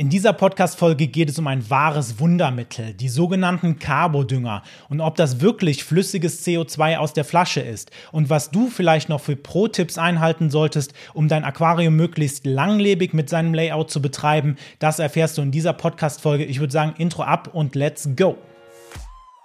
In 0.00 0.08
dieser 0.08 0.32
Podcast-Folge 0.32 1.08
geht 1.08 1.28
es 1.28 1.38
um 1.38 1.46
ein 1.46 1.68
wahres 1.68 2.18
Wundermittel, 2.18 2.94
die 2.94 3.10
sogenannten 3.10 3.78
Carbodünger 3.78 4.62
und 4.88 5.02
ob 5.02 5.16
das 5.16 5.42
wirklich 5.42 5.84
flüssiges 5.84 6.42
CO2 6.42 6.96
aus 6.96 7.12
der 7.12 7.26
Flasche 7.26 7.60
ist 7.60 7.90
und 8.10 8.30
was 8.30 8.50
du 8.50 8.68
vielleicht 8.68 9.10
noch 9.10 9.20
für 9.20 9.36
Pro-Tipps 9.36 9.98
einhalten 9.98 10.48
solltest, 10.48 10.94
um 11.12 11.28
dein 11.28 11.44
Aquarium 11.44 11.96
möglichst 11.96 12.46
langlebig 12.46 13.12
mit 13.12 13.28
seinem 13.28 13.52
Layout 13.52 13.90
zu 13.90 14.00
betreiben, 14.00 14.56
das 14.78 15.00
erfährst 15.00 15.36
du 15.36 15.42
in 15.42 15.50
dieser 15.50 15.74
Podcast-Folge. 15.74 16.46
Ich 16.46 16.60
würde 16.60 16.72
sagen, 16.72 16.94
Intro 16.96 17.24
ab 17.24 17.50
und 17.52 17.74
let's 17.74 18.08
go! 18.16 18.38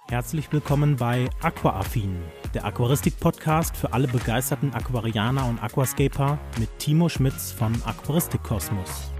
Herzlich 0.07 0.49
willkommen 0.53 0.95
bei 0.95 1.27
Aquaaffin, 1.41 2.15
der 2.53 2.63
Aquaristik-Podcast 2.63 3.75
für 3.75 3.91
alle 3.91 4.07
begeisterten 4.07 4.73
Aquarianer 4.73 5.49
und 5.49 5.61
Aquascaper 5.61 6.39
mit 6.57 6.69
Timo 6.79 7.09
Schmitz 7.09 7.51
von 7.51 7.73
Aquaristik 7.85 8.41
Kosmos. 8.41 9.14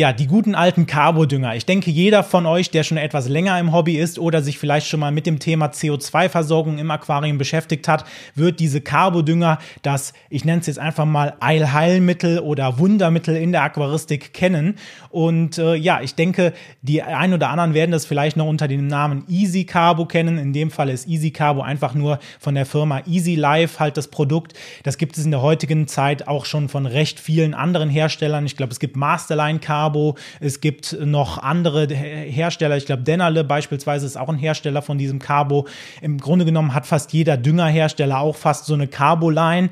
Ja, 0.00 0.14
die 0.14 0.26
guten 0.26 0.54
alten 0.54 0.86
Carbodünger. 0.86 1.56
Ich 1.56 1.66
denke, 1.66 1.90
jeder 1.90 2.24
von 2.24 2.46
euch, 2.46 2.70
der 2.70 2.84
schon 2.84 2.96
etwas 2.96 3.28
länger 3.28 3.60
im 3.60 3.74
Hobby 3.74 3.98
ist 3.98 4.18
oder 4.18 4.40
sich 4.40 4.58
vielleicht 4.58 4.86
schon 4.86 4.98
mal 4.98 5.12
mit 5.12 5.26
dem 5.26 5.38
Thema 5.38 5.66
CO2-Versorgung 5.66 6.78
im 6.78 6.90
Aquarium 6.90 7.36
beschäftigt 7.36 7.86
hat, 7.86 8.06
wird 8.34 8.60
diese 8.60 8.80
Carbodünger, 8.80 9.58
das, 9.82 10.14
ich 10.30 10.46
nenne 10.46 10.62
es 10.62 10.68
jetzt 10.68 10.78
einfach 10.78 11.04
mal 11.04 11.34
Eilheilmittel 11.40 12.38
oder 12.38 12.78
Wundermittel 12.78 13.36
in 13.36 13.52
der 13.52 13.62
Aquaristik 13.62 14.32
kennen. 14.32 14.76
Und 15.10 15.58
äh, 15.58 15.74
ja, 15.74 16.00
ich 16.00 16.14
denke, 16.14 16.54
die 16.80 17.02
ein 17.02 17.34
oder 17.34 17.50
anderen 17.50 17.74
werden 17.74 17.90
das 17.90 18.06
vielleicht 18.06 18.38
noch 18.38 18.46
unter 18.46 18.68
dem 18.68 18.86
Namen 18.86 19.24
Easy 19.28 19.64
Carbo 19.64 20.06
kennen. 20.06 20.38
In 20.38 20.54
dem 20.54 20.70
Fall 20.70 20.88
ist 20.88 21.08
Easy 21.08 21.30
Carbo 21.30 21.60
einfach 21.60 21.92
nur 21.92 22.20
von 22.38 22.54
der 22.54 22.64
Firma 22.64 23.02
Easy 23.06 23.34
Life 23.34 23.78
halt 23.78 23.98
das 23.98 24.08
Produkt. 24.08 24.54
Das 24.82 24.96
gibt 24.96 25.18
es 25.18 25.26
in 25.26 25.30
der 25.30 25.42
heutigen 25.42 25.88
Zeit 25.88 26.26
auch 26.26 26.46
schon 26.46 26.70
von 26.70 26.86
recht 26.86 27.20
vielen 27.20 27.52
anderen 27.52 27.90
Herstellern. 27.90 28.46
Ich 28.46 28.56
glaube, 28.56 28.72
es 28.72 28.80
gibt 28.80 28.96
Masterline 28.96 29.58
Carbo 29.58 29.89
Carbo. 29.90 30.14
Es 30.38 30.60
gibt 30.60 30.96
noch 31.04 31.38
andere 31.38 31.92
Hersteller. 31.92 32.76
Ich 32.76 32.86
glaube, 32.86 33.02
Dennerle 33.02 33.42
beispielsweise 33.42 34.06
ist 34.06 34.16
auch 34.16 34.28
ein 34.28 34.38
Hersteller 34.38 34.82
von 34.82 34.98
diesem 34.98 35.18
Carbo. 35.18 35.66
Im 36.00 36.18
Grunde 36.18 36.44
genommen 36.44 36.74
hat 36.74 36.86
fast 36.86 37.12
jeder 37.12 37.36
Düngerhersteller 37.36 38.20
auch 38.20 38.36
fast 38.36 38.66
so 38.66 38.74
eine 38.74 38.86
Carbo-Line 38.86 39.70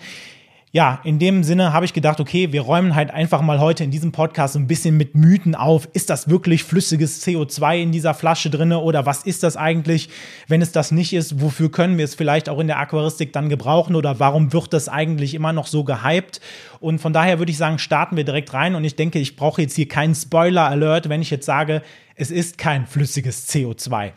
ja, 0.71 1.01
in 1.03 1.19
dem 1.19 1.45
Sinne 1.45 1.73
habe 1.73 1.87
ich 1.87 1.95
gedacht, 1.95 2.21
okay, 2.21 2.53
wir 2.53 2.61
räumen 2.61 2.95
halt 2.95 3.11
einfach 3.11 3.41
mal 3.41 3.59
heute 3.59 3.85
in 3.85 3.91
diesem 3.91 4.13
Podcast 4.13 4.55
ein 4.55 4.67
bisschen 4.67 4.99
mit 4.99 5.15
Mythen 5.15 5.55
auf. 5.55 5.89
Ist 5.95 6.11
das 6.11 6.29
wirklich 6.29 6.63
flüssiges 6.63 7.27
CO2 7.27 7.79
in 7.79 7.93
dieser 7.93 8.13
Flasche 8.13 8.51
drinne 8.51 8.81
oder 8.81 9.07
was 9.07 9.23
ist 9.23 9.43
das 9.43 9.57
eigentlich? 9.57 10.11
Wenn 10.47 10.61
es 10.61 10.71
das 10.71 10.91
nicht 10.91 11.15
ist, 11.15 11.41
wofür 11.41 11.71
können 11.71 11.97
wir 11.97 12.05
es 12.05 12.15
vielleicht 12.15 12.51
auch 12.51 12.59
in 12.59 12.67
der 12.67 12.79
Aquaristik 12.79 13.33
dann 13.33 13.49
gebrauchen 13.49 13.97
oder 13.97 14.21
warum 14.21 14.53
wird 14.53 14.75
das 14.75 14.91
eigentlich 14.91 15.35
immer 15.35 15.55
noch 15.55 15.67
so 15.67 15.85
gehypt? 15.85 16.43
Und 16.81 17.01
von 17.01 17.13
daher 17.13 17.39
würde 17.39 17.51
ich 17.51 17.59
sagen, 17.59 17.79
starten 17.79 18.17
wir 18.17 18.25
direkt 18.25 18.53
rein 18.55 18.75
und 18.75 18.85
ich 18.85 18.97
denke, 18.97 19.19
ich 19.19 19.37
brauche 19.37 19.63
jetzt 19.63 19.75
hier 19.75 19.89
keinen 19.89 20.15
Spoiler-Alert, 20.15 21.09
wenn 21.09 21.23
ich 21.23 21.31
jetzt 21.31 21.47
sage, 21.47 21.83
es 22.21 22.33
ist 22.33 22.59
kein 22.59 22.87
flüssiges 22.87 23.49
CO2. 23.49 24.13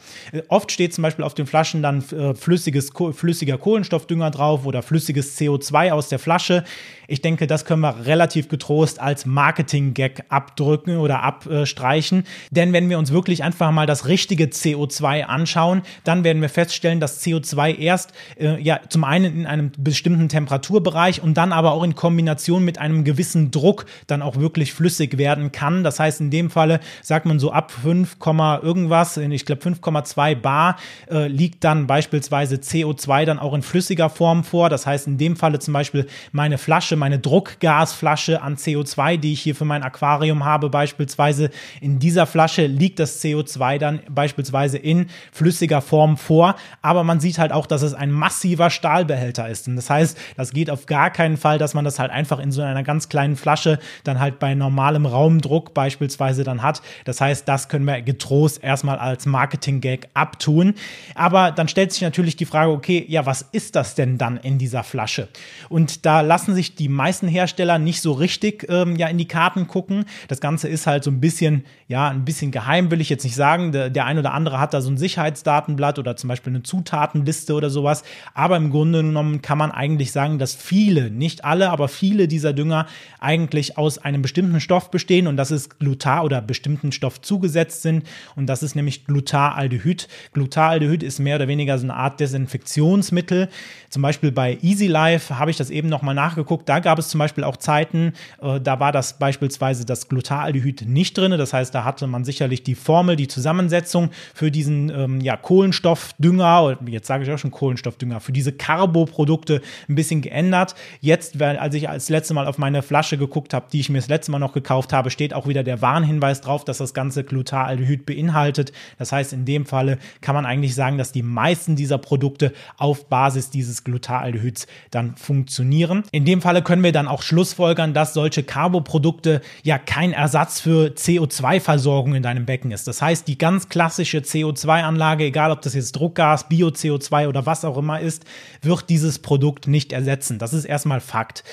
Oft 0.47 0.71
steht 0.71 0.93
zum 0.93 1.03
Beispiel 1.03 1.23
auf 1.23 1.35
den 1.35 1.45
Flaschen 1.45 1.83
dann 1.83 2.03
äh, 2.11 2.33
flüssiges, 2.33 2.91
flüssiger 3.11 3.59
Kohlenstoffdünger 3.59 4.31
drauf 4.31 4.65
oder 4.65 4.81
flüssiges 4.81 5.39
CO2 5.39 5.91
aus 5.91 6.09
der 6.09 6.17
Flasche. 6.17 6.63
Ich 7.11 7.21
denke, 7.21 7.45
das 7.45 7.65
können 7.65 7.81
wir 7.81 8.05
relativ 8.05 8.47
getrost 8.47 9.01
als 9.01 9.25
Marketing-Gag 9.25 10.23
abdrücken 10.29 10.97
oder 10.97 11.23
abstreichen. 11.23 12.23
Denn 12.51 12.71
wenn 12.71 12.89
wir 12.89 12.97
uns 12.97 13.11
wirklich 13.11 13.43
einfach 13.43 13.69
mal 13.71 13.85
das 13.85 14.07
richtige 14.07 14.45
CO2 14.45 15.23
anschauen, 15.23 15.81
dann 16.05 16.23
werden 16.23 16.41
wir 16.41 16.47
feststellen, 16.47 17.01
dass 17.01 17.21
CO2 17.21 17.77
erst 17.77 18.13
äh, 18.39 18.61
ja 18.61 18.79
zum 18.87 19.03
einen 19.03 19.41
in 19.41 19.45
einem 19.45 19.73
bestimmten 19.77 20.29
Temperaturbereich 20.29 21.21
und 21.21 21.35
dann 21.35 21.51
aber 21.51 21.73
auch 21.73 21.83
in 21.83 21.95
Kombination 21.95 22.63
mit 22.63 22.77
einem 22.77 23.03
gewissen 23.03 23.51
Druck 23.51 23.87
dann 24.07 24.21
auch 24.21 24.37
wirklich 24.37 24.71
flüssig 24.73 25.17
werden 25.17 25.51
kann. 25.51 25.83
Das 25.83 25.99
heißt, 25.99 26.21
in 26.21 26.31
dem 26.31 26.49
Falle 26.49 26.79
sagt 27.01 27.25
man 27.25 27.39
so 27.39 27.51
ab 27.51 27.71
5, 27.71 28.15
irgendwas, 28.61 29.17
ich 29.17 29.45
glaube 29.45 29.61
5,2 29.63 30.35
Bar 30.35 30.77
äh, 31.09 31.27
liegt 31.27 31.65
dann 31.65 31.87
beispielsweise 31.87 32.55
CO2 32.55 33.25
dann 33.25 33.37
auch 33.37 33.53
in 33.53 33.63
flüssiger 33.63 34.09
Form 34.09 34.45
vor. 34.45 34.69
Das 34.69 34.85
heißt 34.85 35.07
in 35.07 35.17
dem 35.17 35.35
Falle 35.35 35.59
zum 35.59 35.73
Beispiel 35.73 36.07
meine 36.31 36.57
Flasche, 36.57 37.00
meine 37.01 37.19
Druckgasflasche 37.19 38.41
an 38.41 38.55
CO2, 38.55 39.17
die 39.17 39.33
ich 39.33 39.41
hier 39.41 39.55
für 39.55 39.65
mein 39.65 39.83
Aquarium 39.83 40.45
habe, 40.45 40.69
beispielsweise 40.69 41.49
in 41.81 41.99
dieser 41.99 42.25
Flasche 42.25 42.67
liegt 42.67 42.99
das 42.99 43.21
CO2 43.21 43.79
dann 43.79 43.99
beispielsweise 44.09 44.77
in 44.77 45.07
flüssiger 45.33 45.81
Form 45.81 46.15
vor. 46.15 46.55
Aber 46.81 47.03
man 47.03 47.19
sieht 47.19 47.39
halt 47.39 47.51
auch, 47.51 47.65
dass 47.65 47.81
es 47.81 47.93
ein 47.93 48.11
massiver 48.11 48.69
Stahlbehälter 48.69 49.49
ist. 49.49 49.67
Und 49.67 49.75
das 49.75 49.89
heißt, 49.89 50.17
das 50.37 50.51
geht 50.51 50.69
auf 50.69 50.85
gar 50.85 51.09
keinen 51.09 51.37
Fall, 51.37 51.57
dass 51.57 51.73
man 51.73 51.83
das 51.83 51.97
halt 51.99 52.11
einfach 52.11 52.39
in 52.39 52.51
so 52.51 52.61
einer 52.61 52.83
ganz 52.83 53.09
kleinen 53.09 53.35
Flasche 53.35 53.79
dann 54.03 54.19
halt 54.19 54.37
bei 54.39 54.53
normalem 54.53 55.07
Raumdruck 55.07 55.73
beispielsweise 55.73 56.43
dann 56.43 56.61
hat. 56.61 56.81
Das 57.05 57.19
heißt, 57.19 57.47
das 57.47 57.67
können 57.67 57.85
wir 57.85 58.01
getrost 58.03 58.63
erstmal 58.63 58.99
als 58.99 59.25
Marketing-Gag 59.25 60.09
abtun. 60.13 60.75
Aber 61.15 61.51
dann 61.51 61.67
stellt 61.67 61.91
sich 61.91 62.03
natürlich 62.03 62.35
die 62.35 62.45
Frage, 62.45 62.71
okay, 62.71 63.03
ja, 63.09 63.25
was 63.25 63.41
ist 63.41 63.75
das 63.75 63.95
denn 63.95 64.19
dann 64.19 64.37
in 64.37 64.59
dieser 64.59 64.83
Flasche? 64.83 65.27
Und 65.67 66.05
da 66.05 66.21
lassen 66.21 66.53
sich 66.53 66.75
die 66.75 66.80
meisten 66.87 67.27
Hersteller 67.27 67.79
nicht 67.79 68.01
so 68.01 68.11
richtig 68.11 68.65
ähm, 68.69 68.95
ja 68.95 69.07
in 69.07 69.17
die 69.17 69.27
Karten 69.27 69.67
gucken. 69.67 70.05
Das 70.27 70.41
Ganze 70.41 70.67
ist 70.67 70.87
halt 70.87 71.03
so 71.03 71.11
ein 71.11 71.19
bisschen, 71.19 71.65
ja, 71.87 72.09
ein 72.09 72.25
bisschen 72.25 72.51
geheim, 72.51 72.91
will 72.91 73.01
ich 73.01 73.09
jetzt 73.09 73.23
nicht 73.23 73.35
sagen. 73.35 73.71
Der, 73.71 73.89
der 73.89 74.05
ein 74.05 74.17
oder 74.17 74.33
andere 74.33 74.59
hat 74.59 74.73
da 74.73 74.81
so 74.81 74.89
ein 74.89 74.97
Sicherheitsdatenblatt 74.97 75.99
oder 75.99 76.15
zum 76.15 76.27
Beispiel 76.27 76.53
eine 76.53 76.63
Zutatenliste 76.63 77.53
oder 77.53 77.69
sowas. 77.69 78.03
Aber 78.33 78.57
im 78.57 78.69
Grunde 78.69 79.01
genommen 79.03 79.41
kann 79.41 79.57
man 79.57 79.71
eigentlich 79.71 80.11
sagen, 80.11 80.39
dass 80.39 80.55
viele, 80.55 81.11
nicht 81.11 81.45
alle, 81.45 81.69
aber 81.69 81.87
viele 81.87 82.27
dieser 82.27 82.53
Dünger 82.53 82.87
eigentlich 83.19 83.77
aus 83.77 83.97
einem 83.97 84.21
bestimmten 84.21 84.59
Stoff 84.59 84.91
bestehen 84.91 85.27
und 85.27 85.37
das 85.37 85.51
ist 85.51 85.79
Glutar 85.79 86.23
oder 86.23 86.41
bestimmten 86.41 86.91
Stoff 86.91 87.21
zugesetzt 87.21 87.41
zugesetzt 87.41 87.81
sind. 87.81 88.03
Und 88.35 88.47
das 88.47 88.63
ist 88.63 88.75
nämlich 88.75 89.05
Glutaraldehyd. 89.05 90.07
Glutaraldehyd 90.33 91.03
ist 91.03 91.19
mehr 91.19 91.37
oder 91.37 91.47
weniger 91.47 91.77
so 91.77 91.85
eine 91.85 91.95
Art 91.95 92.19
Desinfektionsmittel. 92.19 93.49
Zum 93.89 94.01
Beispiel 94.01 94.31
bei 94.31 94.57
Easy 94.61 94.87
Life 94.87 95.37
habe 95.37 95.51
ich 95.51 95.57
das 95.57 95.69
eben 95.69 95.89
nochmal 95.89 96.15
nachgeguckt. 96.15 96.69
Da 96.71 96.79
gab 96.79 96.97
es 96.97 97.09
zum 97.09 97.19
Beispiel 97.19 97.43
auch 97.43 97.57
Zeiten, 97.57 98.13
äh, 98.41 98.59
da 98.59 98.79
war 98.79 98.91
das 98.91 99.19
beispielsweise 99.19 99.85
das 99.85 100.09
Glutaraldehyd 100.09 100.87
nicht 100.87 101.17
drin. 101.17 101.31
Das 101.31 101.53
heißt, 101.53 101.75
da 101.75 101.83
hatte 101.83 102.07
man 102.07 102.23
sicherlich 102.25 102.63
die 102.63 102.75
Formel, 102.75 103.15
die 103.15 103.27
Zusammensetzung 103.27 104.09
für 104.33 104.51
diesen 104.51 104.89
ähm, 104.89 105.21
ja, 105.21 105.37
Kohlenstoffdünger, 105.37 106.77
jetzt 106.87 107.07
sage 107.07 107.23
ich 107.23 107.31
auch 107.31 107.37
schon 107.37 107.51
Kohlenstoffdünger, 107.51 108.19
für 108.19 108.31
diese 108.31 108.51
Carbo-Produkte 108.51 109.61
ein 109.87 109.95
bisschen 109.95 110.21
geändert. 110.21 110.75
Jetzt, 110.99 111.41
als 111.41 111.75
ich 111.75 111.89
als 111.89 112.09
letzte 112.09 112.33
Mal 112.33 112.47
auf 112.47 112.57
meine 112.57 112.81
Flasche 112.81 113.17
geguckt 113.17 113.53
habe, 113.53 113.67
die 113.71 113.79
ich 113.79 113.89
mir 113.89 113.99
das 113.99 114.07
letzte 114.07 114.31
Mal 114.31 114.39
noch 114.39 114.53
gekauft 114.53 114.93
habe, 114.93 115.09
steht 115.09 115.33
auch 115.33 115.47
wieder 115.47 115.63
der 115.63 115.81
Warnhinweis 115.81 116.41
drauf, 116.41 116.65
dass 116.65 116.79
das 116.79 116.93
ganze 116.93 117.23
Glutar 117.23 117.51
Butyraldehyd 117.51 118.05
beinhaltet. 118.05 118.71
Das 118.97 119.11
heißt, 119.11 119.33
in 119.33 119.45
dem 119.45 119.65
Falle 119.65 119.97
kann 120.21 120.35
man 120.35 120.45
eigentlich 120.45 120.75
sagen, 120.75 120.97
dass 120.97 121.11
die 121.11 121.23
meisten 121.23 121.75
dieser 121.75 121.97
Produkte 121.97 122.53
auf 122.77 123.07
Basis 123.09 123.49
dieses 123.49 123.83
Glutaraldehyds 123.83 124.67
dann 124.89 125.15
funktionieren. 125.15 126.03
In 126.11 126.25
dem 126.25 126.41
Falle 126.41 126.60
können 126.61 126.83
wir 126.83 126.91
dann 126.91 127.07
auch 127.07 127.21
schlussfolgern, 127.21 127.93
dass 127.93 128.13
solche 128.13 128.43
Carboprodukte 128.43 129.41
ja 129.63 129.77
kein 129.77 130.13
Ersatz 130.13 130.59
für 130.59 130.89
CO2-Versorgung 130.89 132.15
in 132.15 132.23
deinem 132.23 132.45
Becken 132.45 132.71
ist. 132.71 132.87
Das 132.87 133.01
heißt, 133.01 133.27
die 133.27 133.37
ganz 133.37 133.69
klassische 133.69 134.19
CO2-Anlage, 134.19 135.25
egal 135.25 135.51
ob 135.51 135.61
das 135.61 135.73
jetzt 135.73 135.93
Druckgas, 135.93 136.49
Bio-CO2 136.49 137.27
oder 137.27 137.45
was 137.45 137.65
auch 137.65 137.77
immer 137.77 137.99
ist, 137.99 138.25
wird 138.61 138.89
dieses 138.89 139.19
Produkt 139.19 139.67
nicht 139.67 139.93
ersetzen. 139.93 140.39
Das 140.39 140.53
ist 140.53 140.65
erstmal 140.65 141.01
Fakt. 141.01 141.43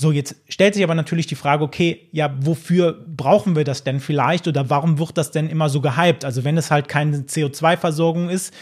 So, 0.00 0.12
jetzt 0.12 0.36
stellt 0.48 0.74
sich 0.74 0.84
aber 0.84 0.94
natürlich 0.94 1.26
die 1.26 1.34
Frage, 1.34 1.64
okay, 1.64 2.08
ja, 2.12 2.32
wofür 2.38 3.04
brauchen 3.04 3.56
wir 3.56 3.64
das 3.64 3.82
denn 3.82 3.98
vielleicht 3.98 4.46
oder 4.46 4.70
warum 4.70 5.00
wird 5.00 5.18
das 5.18 5.32
denn 5.32 5.48
immer 5.48 5.68
so 5.68 5.80
gehypt? 5.80 6.24
Also 6.24 6.44
wenn 6.44 6.56
es 6.56 6.70
halt 6.70 6.86
keine 6.86 7.16
CO2-Versorgung 7.16 8.28
ist, 8.28 8.54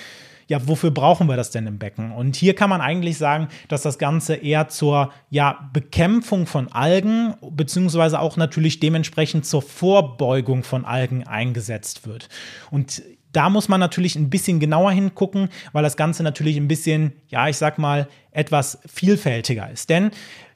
ja, 0.49 0.67
wofür 0.69 0.91
brauchen 0.91 1.29
wir 1.29 1.37
das 1.37 1.51
denn 1.51 1.67
im 1.67 1.79
Becken? 1.79 2.13
Und 2.13 2.37
hier 2.37 2.55
kann 2.55 2.71
man 2.71 2.81
eigentlich 2.81 3.19
sagen, 3.19 3.49
dass 3.69 3.83
das 3.83 3.99
Ganze 3.99 4.37
eher 4.37 4.69
zur 4.69 5.13
ja, 5.31 5.69
Bekämpfung 5.73 6.47
von 6.47 6.71
Algen, 6.73 7.35
beziehungsweise 7.51 8.21
auch 8.21 8.37
natürlich 8.37 8.79
dementsprechend 8.79 9.45
zur 9.45 9.63
Vorbeugung 9.63 10.63
von 10.63 10.85
Algen 10.85 11.27
eingesetzt 11.27 12.07
wird. 12.07 12.29
Und 12.71 13.03
da 13.33 13.51
muss 13.51 13.69
man 13.69 13.81
natürlich 13.81 14.17
ein 14.17 14.31
bisschen 14.31 14.61
genauer 14.61 14.93
hingucken, 14.93 15.49
weil 15.73 15.83
das 15.83 15.97
Ganze 15.97 16.23
natürlich 16.23 16.57
ein 16.57 16.69
bisschen, 16.69 17.13
ja, 17.29 17.49
ich 17.49 17.57
sag 17.57 17.79
mal, 17.79 18.09
etwas 18.31 18.79
vielfältiger 18.87 19.71
ist. 19.71 19.91
Denn 19.91 20.11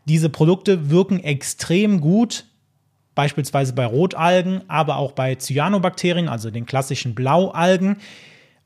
diese 0.07 0.31
Produkte 0.31 0.89
wirken 0.89 1.21
extrem 1.21 2.01
gut, 2.01 2.47
beispielsweise 3.15 3.75
bei 3.75 3.85
Rotalgen, 3.85 4.63
aber 4.69 4.97
auch 4.97 5.13
bei 5.13 5.35
Cyanobakterien, 5.35 6.29
also 6.29 6.51
den 6.51 6.65
klassischen 6.65 7.15
Blaualgen. 7.15 7.97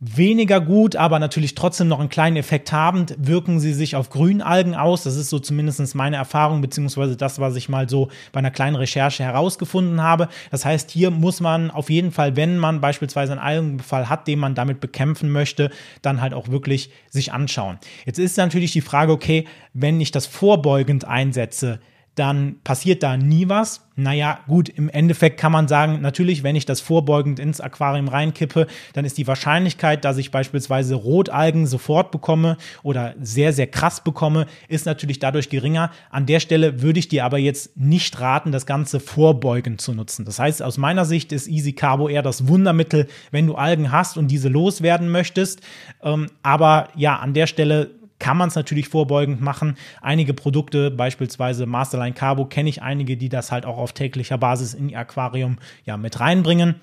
Weniger 0.06 0.60
gut, 0.60 0.96
aber 0.96 1.18
natürlich 1.18 1.54
trotzdem 1.54 1.88
noch 1.88 1.98
einen 1.98 2.10
kleinen 2.10 2.36
Effekt 2.36 2.72
habend, 2.72 3.14
wirken 3.16 3.58
sie 3.58 3.72
sich 3.72 3.96
auf 3.96 4.10
Grünalgen 4.10 4.74
aus. 4.74 5.04
Das 5.04 5.16
ist 5.16 5.30
so 5.30 5.38
zumindest 5.38 5.94
meine 5.94 6.16
Erfahrung, 6.16 6.60
beziehungsweise 6.60 7.16
das, 7.16 7.38
was 7.38 7.56
ich 7.56 7.70
mal 7.70 7.88
so 7.88 8.08
bei 8.30 8.40
einer 8.40 8.50
kleinen 8.50 8.76
Recherche 8.76 9.24
herausgefunden 9.24 10.02
habe. 10.02 10.28
Das 10.50 10.66
heißt, 10.66 10.90
hier 10.90 11.10
muss 11.10 11.40
man 11.40 11.70
auf 11.70 11.88
jeden 11.88 12.10
Fall, 12.10 12.36
wenn 12.36 12.58
man 12.58 12.82
beispielsweise 12.82 13.32
einen 13.32 13.40
Algenbefall 13.40 14.10
hat, 14.10 14.28
den 14.28 14.40
man 14.40 14.54
damit 14.54 14.80
bekämpfen 14.80 15.30
möchte, 15.30 15.70
dann 16.02 16.20
halt 16.20 16.34
auch 16.34 16.48
wirklich 16.48 16.90
sich 17.08 17.32
anschauen. 17.32 17.78
Jetzt 18.04 18.18
ist 18.18 18.36
natürlich 18.36 18.72
die 18.72 18.82
Frage, 18.82 19.10
okay, 19.10 19.46
wenn 19.72 20.02
ich 20.02 20.10
das 20.10 20.26
vorbeugend 20.26 21.06
einsetze, 21.06 21.80
dann 22.14 22.56
passiert 22.62 23.02
da 23.02 23.16
nie 23.16 23.49
was. 23.49 23.81
Naja, 23.96 24.40
gut, 24.49 24.69
im 24.69 24.88
Endeffekt 24.88 25.38
kann 25.38 25.52
man 25.52 25.69
sagen, 25.69 26.00
natürlich, 26.00 26.43
wenn 26.43 26.56
ich 26.56 26.66
das 26.66 26.81
vorbeugend 26.81 27.38
ins 27.38 27.61
Aquarium 27.61 28.08
reinkippe, 28.08 28.66
dann 28.93 29.05
ist 29.05 29.19
die 29.19 29.26
Wahrscheinlichkeit, 29.26 30.05
dass 30.05 30.16
ich 30.16 30.32
beispielsweise 30.32 30.96
Rotalgen 30.96 31.66
sofort 31.66 32.11
bekomme 32.11 32.56
oder 32.82 33.14
sehr, 33.20 33.52
sehr 33.52 33.69
krass 33.69 34.02
bekomme, 34.02 34.46
ist 34.69 34.87
natürlich 34.87 35.20
dadurch 35.20 35.49
geringer. 35.49 35.90
An 36.11 36.26
der 36.26 36.40
Stelle 36.40 36.82
würde 36.82 36.99
ich 36.99 37.08
dir 37.08 37.25
aber 37.25 37.38
jetzt 37.38 37.76
nicht 37.76 38.20
raten, 38.20 38.50
das 38.50 38.66
Ganze 38.66 38.99
vorbeugend 38.99 39.81
zu 39.81 39.93
nutzen. 39.93 40.25
Das 40.25 40.40
heißt, 40.40 40.62
aus 40.62 40.76
meiner 40.76 41.05
Sicht 41.05 41.31
ist 41.31 41.46
Easy 41.46 41.72
Carbo 41.72 42.08
eher 42.08 42.22
das 42.22 42.49
Wundermittel, 42.49 43.06
wenn 43.31 43.46
du 43.46 43.55
Algen 43.55 43.93
hast 43.93 44.19
und 44.19 44.28
diese 44.28 44.49
loswerden 44.49 45.08
möchtest. 45.08 45.61
Ähm, 46.02 46.26
aber 46.43 46.88
ja, 46.96 47.16
an 47.16 47.32
der 47.32 47.46
Stelle 47.46 47.90
kann 48.25 48.38
man 48.38 48.49
es 48.49 48.55
natürlich 48.55 48.88
vorbeugend 48.88 49.43
machen. 49.43 49.76
Einige 50.00 50.32
Produkte, 50.32 50.91
beispielsweise 50.91 51.67
Masterline 51.67 52.15
Carbo, 52.15 52.47
kenne 52.47 52.71
ich 52.71 52.81
einige, 52.81 53.19
die 53.19 53.29
das 53.29 53.53
halt 53.53 53.67
auch 53.67 53.76
auf 53.76 53.93
täglicher 53.93 54.38
Basis 54.38 54.73
in 54.73 54.88
ihr 54.88 54.99
Aquarium 54.99 55.59
ja 55.85 55.99
mit 55.99 56.21
reinbringen 56.21 56.76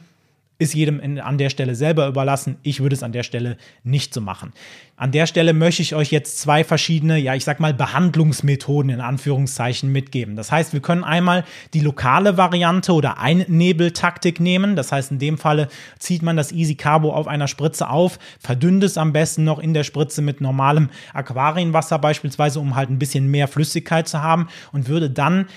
ist 0.62 0.76
jedem 0.76 1.20
an 1.20 1.40
der 1.40 1.50
Stelle 1.50 1.74
selber 1.74 2.08
überlassen. 2.08 2.58
Ich 2.62 2.82
würde 2.82 2.94
es 2.94 3.02
an 3.02 3.12
der 3.12 3.24
Stelle 3.24 3.58
nicht 3.84 4.14
so 4.14 4.22
machen. 4.22 4.54
An 4.96 5.12
der 5.12 5.26
Stelle 5.26 5.54
möchte 5.54 5.82
ich 5.82 5.96
euch 5.96 6.12
jetzt 6.12 6.40
zwei 6.40 6.64
verschiedene, 6.64 7.18
ja, 7.18 7.34
ich 7.34 7.44
sag 7.44 7.60
mal, 7.60 7.74
Behandlungsmethoden 7.74 8.92
in 8.92 9.02
Anführungszeichen 9.02 9.92
mitgeben. 9.92 10.36
Das 10.36 10.52
heißt, 10.52 10.74
wir 10.74 10.80
können 10.80 11.04
einmal 11.04 11.46
die 11.74 11.80
lokale 11.80 12.38
Variante 12.38 12.94
oder 12.94 13.18
Einnebeltaktik 13.18 14.40
nehmen. 14.40 14.76
Das 14.76 14.92
heißt, 14.92 15.10
in 15.10 15.18
dem 15.18 15.40
Falle 15.40 15.68
zieht 15.98 16.22
man 16.22 16.38
das 16.38 16.52
Easy 16.52 16.76
Carbo 16.76 17.12
auf 17.12 17.28
einer 17.28 17.48
Spritze 17.48 17.90
auf, 17.90 18.20
verdünnt 18.40 18.84
es 18.84 19.00
am 19.00 19.14
besten 19.14 19.44
noch 19.44 19.58
in 19.58 19.74
der 19.74 19.84
Spritze 19.84 20.22
mit 20.22 20.42
normalem 20.42 20.92
Aquarienwasser 21.16 21.98
beispielsweise, 21.98 22.60
um 22.60 22.76
halt 22.76 22.92
ein 22.92 23.00
bisschen 23.00 23.32
mehr 23.32 23.48
Flüssigkeit 23.48 24.08
zu 24.08 24.22
haben 24.22 24.48
und 24.72 24.88
würde 24.88 25.10
dann 25.10 25.48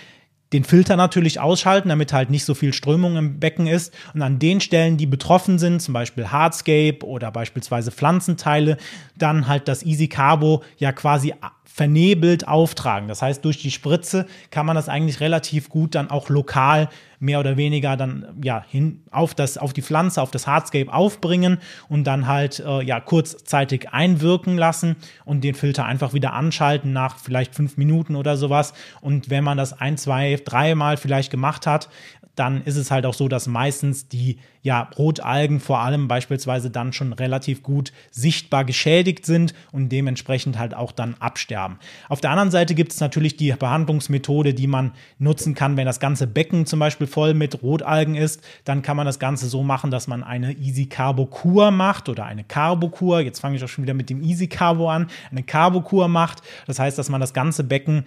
den 0.54 0.62
Filter 0.62 0.96
natürlich 0.96 1.40
ausschalten, 1.40 1.88
damit 1.88 2.12
halt 2.12 2.30
nicht 2.30 2.44
so 2.44 2.54
viel 2.54 2.72
Strömung 2.72 3.16
im 3.16 3.40
Becken 3.40 3.66
ist. 3.66 3.92
Und 4.14 4.22
an 4.22 4.38
den 4.38 4.60
Stellen, 4.60 4.96
die 4.96 5.06
betroffen 5.06 5.58
sind, 5.58 5.82
zum 5.82 5.94
Beispiel 5.94 6.28
Hardscape 6.28 7.00
oder 7.04 7.32
beispielsweise 7.32 7.90
Pflanzenteile, 7.90 8.76
dann 9.18 9.48
halt 9.48 9.66
das 9.66 9.82
Easy 9.82 10.06
Carbo 10.06 10.62
ja 10.78 10.92
quasi 10.92 11.34
vernebelt 11.64 12.46
auftragen. 12.46 13.08
Das 13.08 13.20
heißt, 13.20 13.44
durch 13.44 13.58
die 13.58 13.72
Spritze 13.72 14.26
kann 14.52 14.64
man 14.64 14.76
das 14.76 14.88
eigentlich 14.88 15.18
relativ 15.18 15.68
gut 15.68 15.96
dann 15.96 16.08
auch 16.08 16.28
lokal 16.28 16.88
mehr 17.18 17.40
oder 17.40 17.56
weniger 17.56 17.96
dann 17.96 18.26
ja 18.42 18.64
hin 18.68 19.02
auf 19.10 19.34
das 19.34 19.58
auf 19.58 19.72
die 19.72 19.82
Pflanze, 19.82 20.22
auf 20.22 20.30
das 20.30 20.46
Hardscape 20.46 20.92
aufbringen 20.92 21.58
und 21.88 22.04
dann 22.04 22.26
halt 22.26 22.60
äh, 22.60 22.82
ja 22.82 23.00
kurzzeitig 23.00 23.90
einwirken 23.90 24.56
lassen 24.56 24.96
und 25.24 25.44
den 25.44 25.54
Filter 25.54 25.84
einfach 25.84 26.14
wieder 26.14 26.32
anschalten 26.32 26.92
nach 26.92 27.18
vielleicht 27.18 27.54
fünf 27.54 27.76
Minuten 27.76 28.16
oder 28.16 28.36
sowas. 28.36 28.74
Und 29.00 29.30
wenn 29.30 29.44
man 29.44 29.58
das 29.58 29.72
ein, 29.72 29.96
zwei, 29.96 30.40
dreimal 30.44 30.96
vielleicht 30.96 31.30
gemacht 31.30 31.66
hat, 31.66 31.88
dann 32.34 32.62
ist 32.62 32.76
es 32.76 32.90
halt 32.90 33.06
auch 33.06 33.14
so, 33.14 33.28
dass 33.28 33.46
meistens 33.46 34.08
die 34.08 34.38
ja, 34.64 34.88
Rotalgen 34.96 35.60
vor 35.60 35.80
allem 35.80 36.08
beispielsweise 36.08 36.70
dann 36.70 36.94
schon 36.94 37.12
relativ 37.12 37.62
gut 37.62 37.92
sichtbar 38.10 38.64
geschädigt 38.64 39.26
sind 39.26 39.52
und 39.72 39.90
dementsprechend 39.90 40.58
halt 40.58 40.72
auch 40.72 40.90
dann 40.90 41.16
absterben. 41.20 41.78
Auf 42.08 42.22
der 42.22 42.30
anderen 42.30 42.50
Seite 42.50 42.74
gibt 42.74 42.92
es 42.92 42.98
natürlich 42.98 43.36
die 43.36 43.52
Behandlungsmethode, 43.52 44.54
die 44.54 44.66
man 44.66 44.92
nutzen 45.18 45.54
kann, 45.54 45.76
wenn 45.76 45.84
das 45.84 46.00
ganze 46.00 46.26
Becken 46.26 46.64
zum 46.64 46.78
Beispiel 46.78 47.06
voll 47.06 47.34
mit 47.34 47.62
Rotalgen 47.62 48.14
ist, 48.14 48.42
dann 48.64 48.80
kann 48.80 48.96
man 48.96 49.04
das 49.04 49.18
Ganze 49.18 49.48
so 49.48 49.62
machen, 49.62 49.90
dass 49.90 50.06
man 50.06 50.24
eine 50.24 50.52
Easy 50.52 50.86
Carbo 50.86 51.26
Kur 51.26 51.70
macht 51.70 52.08
oder 52.08 52.24
eine 52.24 52.42
Carbo 52.42 52.88
Kur. 52.88 53.20
Jetzt 53.20 53.40
fange 53.40 53.56
ich 53.56 53.64
auch 53.64 53.68
schon 53.68 53.84
wieder 53.84 53.92
mit 53.92 54.08
dem 54.08 54.22
Easy 54.22 54.46
Carbo 54.46 54.88
an, 54.88 55.08
eine 55.30 55.42
Carbo 55.42 55.82
Kur 55.82 56.08
macht. 56.08 56.40
Das 56.66 56.78
heißt, 56.78 56.96
dass 56.96 57.10
man 57.10 57.20
das 57.20 57.34
ganze 57.34 57.64
Becken 57.64 58.06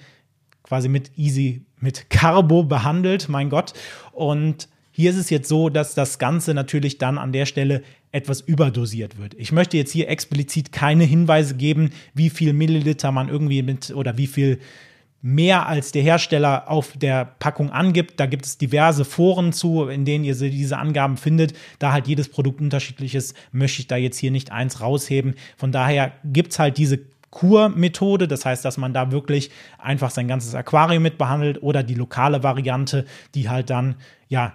quasi 0.63 0.89
mit 0.89 1.11
Easy, 1.19 1.65
mit 1.79 2.09
Carbo 2.09 2.63
behandelt, 2.63 3.29
mein 3.29 3.51
Gott. 3.51 3.73
Und 4.11 4.67
hier 4.97 5.11
ist 5.11 5.17
es 5.17 5.29
jetzt 5.29 5.47
so, 5.47 5.69
dass 5.69 5.93
das 5.93 6.17
Ganze 6.17 6.55
natürlich 6.55 6.97
dann 6.97 7.19
an 7.19 7.31
der 7.31 7.45
Stelle 7.45 7.83
etwas 8.11 8.41
überdosiert 8.41 9.19
wird. 9.19 9.35
Ich 9.35 9.51
möchte 9.51 9.77
jetzt 9.77 9.91
hier 9.91 10.09
explizit 10.09 10.71
keine 10.71 11.03
Hinweise 11.03 11.53
geben, 11.53 11.91
wie 12.15 12.31
viel 12.31 12.51
Milliliter 12.51 13.11
man 13.11 13.29
irgendwie 13.29 13.61
mit 13.61 13.91
oder 13.91 14.17
wie 14.17 14.25
viel 14.25 14.57
mehr 15.21 15.67
als 15.67 15.91
der 15.91 16.01
Hersteller 16.01 16.67
auf 16.67 16.93
der 16.97 17.25
Packung 17.25 17.69
angibt. 17.69 18.19
Da 18.19 18.25
gibt 18.25 18.47
es 18.47 18.57
diverse 18.57 19.05
Foren 19.05 19.53
zu, 19.53 19.87
in 19.87 20.03
denen 20.03 20.23
ihr 20.23 20.33
diese 20.33 20.79
Angaben 20.79 21.17
findet. 21.17 21.53
Da 21.77 21.91
halt 21.91 22.07
jedes 22.07 22.29
Produkt 22.29 22.59
unterschiedlich 22.59 23.13
ist, 23.13 23.35
möchte 23.51 23.81
ich 23.81 23.87
da 23.87 23.97
jetzt 23.97 24.17
hier 24.17 24.31
nicht 24.31 24.51
eins 24.51 24.81
rausheben. 24.81 25.35
Von 25.57 25.71
daher 25.71 26.13
gibt 26.23 26.53
es 26.53 26.59
halt 26.59 26.79
diese 26.79 27.01
Kurmethode, 27.29 28.27
das 28.27 28.45
heißt, 28.45 28.65
dass 28.65 28.77
man 28.77 28.95
da 28.95 29.11
wirklich 29.11 29.51
einfach 29.77 30.09
sein 30.09 30.27
ganzes 30.27 30.55
Aquarium 30.55 31.03
mit 31.03 31.19
behandelt 31.19 31.61
oder 31.61 31.83
die 31.83 31.93
lokale 31.93 32.41
Variante, 32.41 33.05
die 33.35 33.47
halt 33.47 33.69
dann 33.69 33.93
ja 34.27 34.53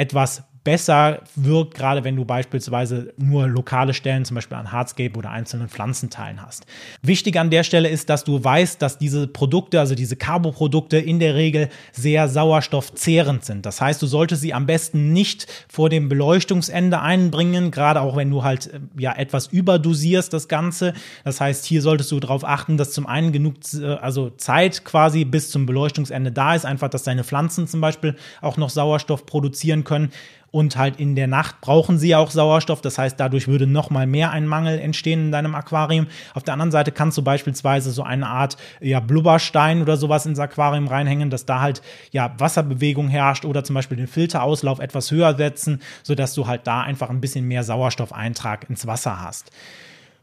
etwas 0.00 0.42
besser 0.70 1.22
wirkt, 1.34 1.74
gerade 1.74 2.04
wenn 2.04 2.14
du 2.14 2.24
beispielsweise 2.24 3.12
nur 3.16 3.48
lokale 3.48 3.92
Stellen, 3.92 4.24
zum 4.24 4.36
Beispiel 4.36 4.56
an 4.56 4.70
Hardscape 4.70 5.18
oder 5.18 5.30
einzelnen 5.30 5.68
Pflanzenteilen 5.68 6.40
hast. 6.40 6.64
Wichtig 7.02 7.36
an 7.40 7.50
der 7.50 7.64
Stelle 7.64 7.88
ist, 7.88 8.08
dass 8.08 8.22
du 8.22 8.44
weißt, 8.44 8.80
dass 8.80 8.96
diese 8.96 9.26
Produkte, 9.26 9.80
also 9.80 9.96
diese 9.96 10.14
Carboprodukte 10.14 10.96
in 10.96 11.18
der 11.18 11.34
Regel 11.34 11.70
sehr 11.90 12.28
sauerstoffzehrend 12.28 13.44
sind. 13.44 13.66
Das 13.66 13.80
heißt, 13.80 14.00
du 14.00 14.06
solltest 14.06 14.42
sie 14.42 14.54
am 14.54 14.66
besten 14.66 15.12
nicht 15.12 15.48
vor 15.68 15.88
dem 15.90 16.08
Beleuchtungsende 16.08 17.00
einbringen, 17.00 17.72
gerade 17.72 18.00
auch 18.00 18.14
wenn 18.14 18.30
du 18.30 18.44
halt 18.44 18.68
äh, 18.68 18.78
ja 18.96 19.12
etwas 19.16 19.48
überdosierst 19.48 20.32
das 20.32 20.46
Ganze. 20.46 20.94
Das 21.24 21.40
heißt, 21.40 21.64
hier 21.64 21.82
solltest 21.82 22.12
du 22.12 22.20
darauf 22.20 22.44
achten, 22.44 22.76
dass 22.76 22.92
zum 22.92 23.08
einen 23.08 23.32
genug 23.32 23.54
äh, 23.74 23.94
also 23.94 24.30
Zeit 24.30 24.84
quasi 24.84 25.24
bis 25.24 25.50
zum 25.50 25.66
Beleuchtungsende 25.66 26.30
da 26.30 26.54
ist, 26.54 26.64
einfach, 26.64 26.90
dass 26.90 27.02
deine 27.02 27.24
Pflanzen 27.24 27.66
zum 27.66 27.80
Beispiel 27.80 28.14
auch 28.40 28.56
noch 28.56 28.70
Sauerstoff 28.70 29.26
produzieren 29.26 29.82
können 29.82 30.12
und 30.50 30.76
halt 30.76 30.98
in 30.98 31.14
der 31.14 31.26
Nacht 31.26 31.60
brauchen 31.60 31.98
sie 31.98 32.14
auch 32.14 32.30
Sauerstoff. 32.30 32.80
Das 32.80 32.98
heißt, 32.98 33.18
dadurch 33.18 33.48
würde 33.48 33.66
noch 33.66 33.90
mal 33.90 34.06
mehr 34.06 34.30
ein 34.30 34.46
Mangel 34.46 34.78
entstehen 34.78 35.26
in 35.26 35.32
deinem 35.32 35.54
Aquarium. 35.54 36.06
Auf 36.34 36.42
der 36.42 36.54
anderen 36.54 36.72
Seite 36.72 36.92
kannst 36.92 37.16
du 37.18 37.22
beispielsweise 37.22 37.92
so 37.92 38.02
eine 38.02 38.26
Art 38.26 38.56
ja, 38.80 39.00
Blubberstein 39.00 39.82
oder 39.82 39.96
sowas 39.96 40.26
ins 40.26 40.38
Aquarium 40.38 40.88
reinhängen, 40.88 41.30
dass 41.30 41.46
da 41.46 41.60
halt 41.60 41.82
ja 42.10 42.34
Wasserbewegung 42.38 43.08
herrscht 43.08 43.44
oder 43.44 43.62
zum 43.64 43.74
Beispiel 43.74 43.96
den 43.96 44.08
Filterauslauf 44.08 44.80
etwas 44.80 45.10
höher 45.10 45.36
setzen, 45.36 45.80
sodass 46.02 46.34
du 46.34 46.46
halt 46.46 46.66
da 46.66 46.82
einfach 46.82 47.10
ein 47.10 47.20
bisschen 47.20 47.46
mehr 47.46 47.62
Sauerstoffeintrag 47.62 48.68
ins 48.68 48.86
Wasser 48.86 49.22
hast. 49.22 49.50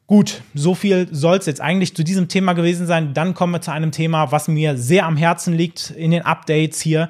Gut, 0.07 0.41
so 0.53 0.74
viel 0.74 1.09
soll 1.12 1.38
es 1.38 1.47
jetzt 1.47 1.59
eigentlich 1.59 1.94
zu 1.94 2.01
diesem 2.01 2.29
Thema 2.29 2.53
gewesen 2.53 2.88
sein. 2.88 3.13
Dann 3.13 3.33
kommen 3.33 3.51
wir 3.51 3.59
zu 3.59 3.71
einem 3.71 3.91
Thema, 3.91 4.31
was 4.31 4.47
mir 4.47 4.77
sehr 4.77 5.06
am 5.06 5.18
Herzen 5.18 5.53
liegt 5.53 5.89
in 5.89 6.12
den 6.12 6.21
Updates 6.21 6.79
hier. 6.79 7.09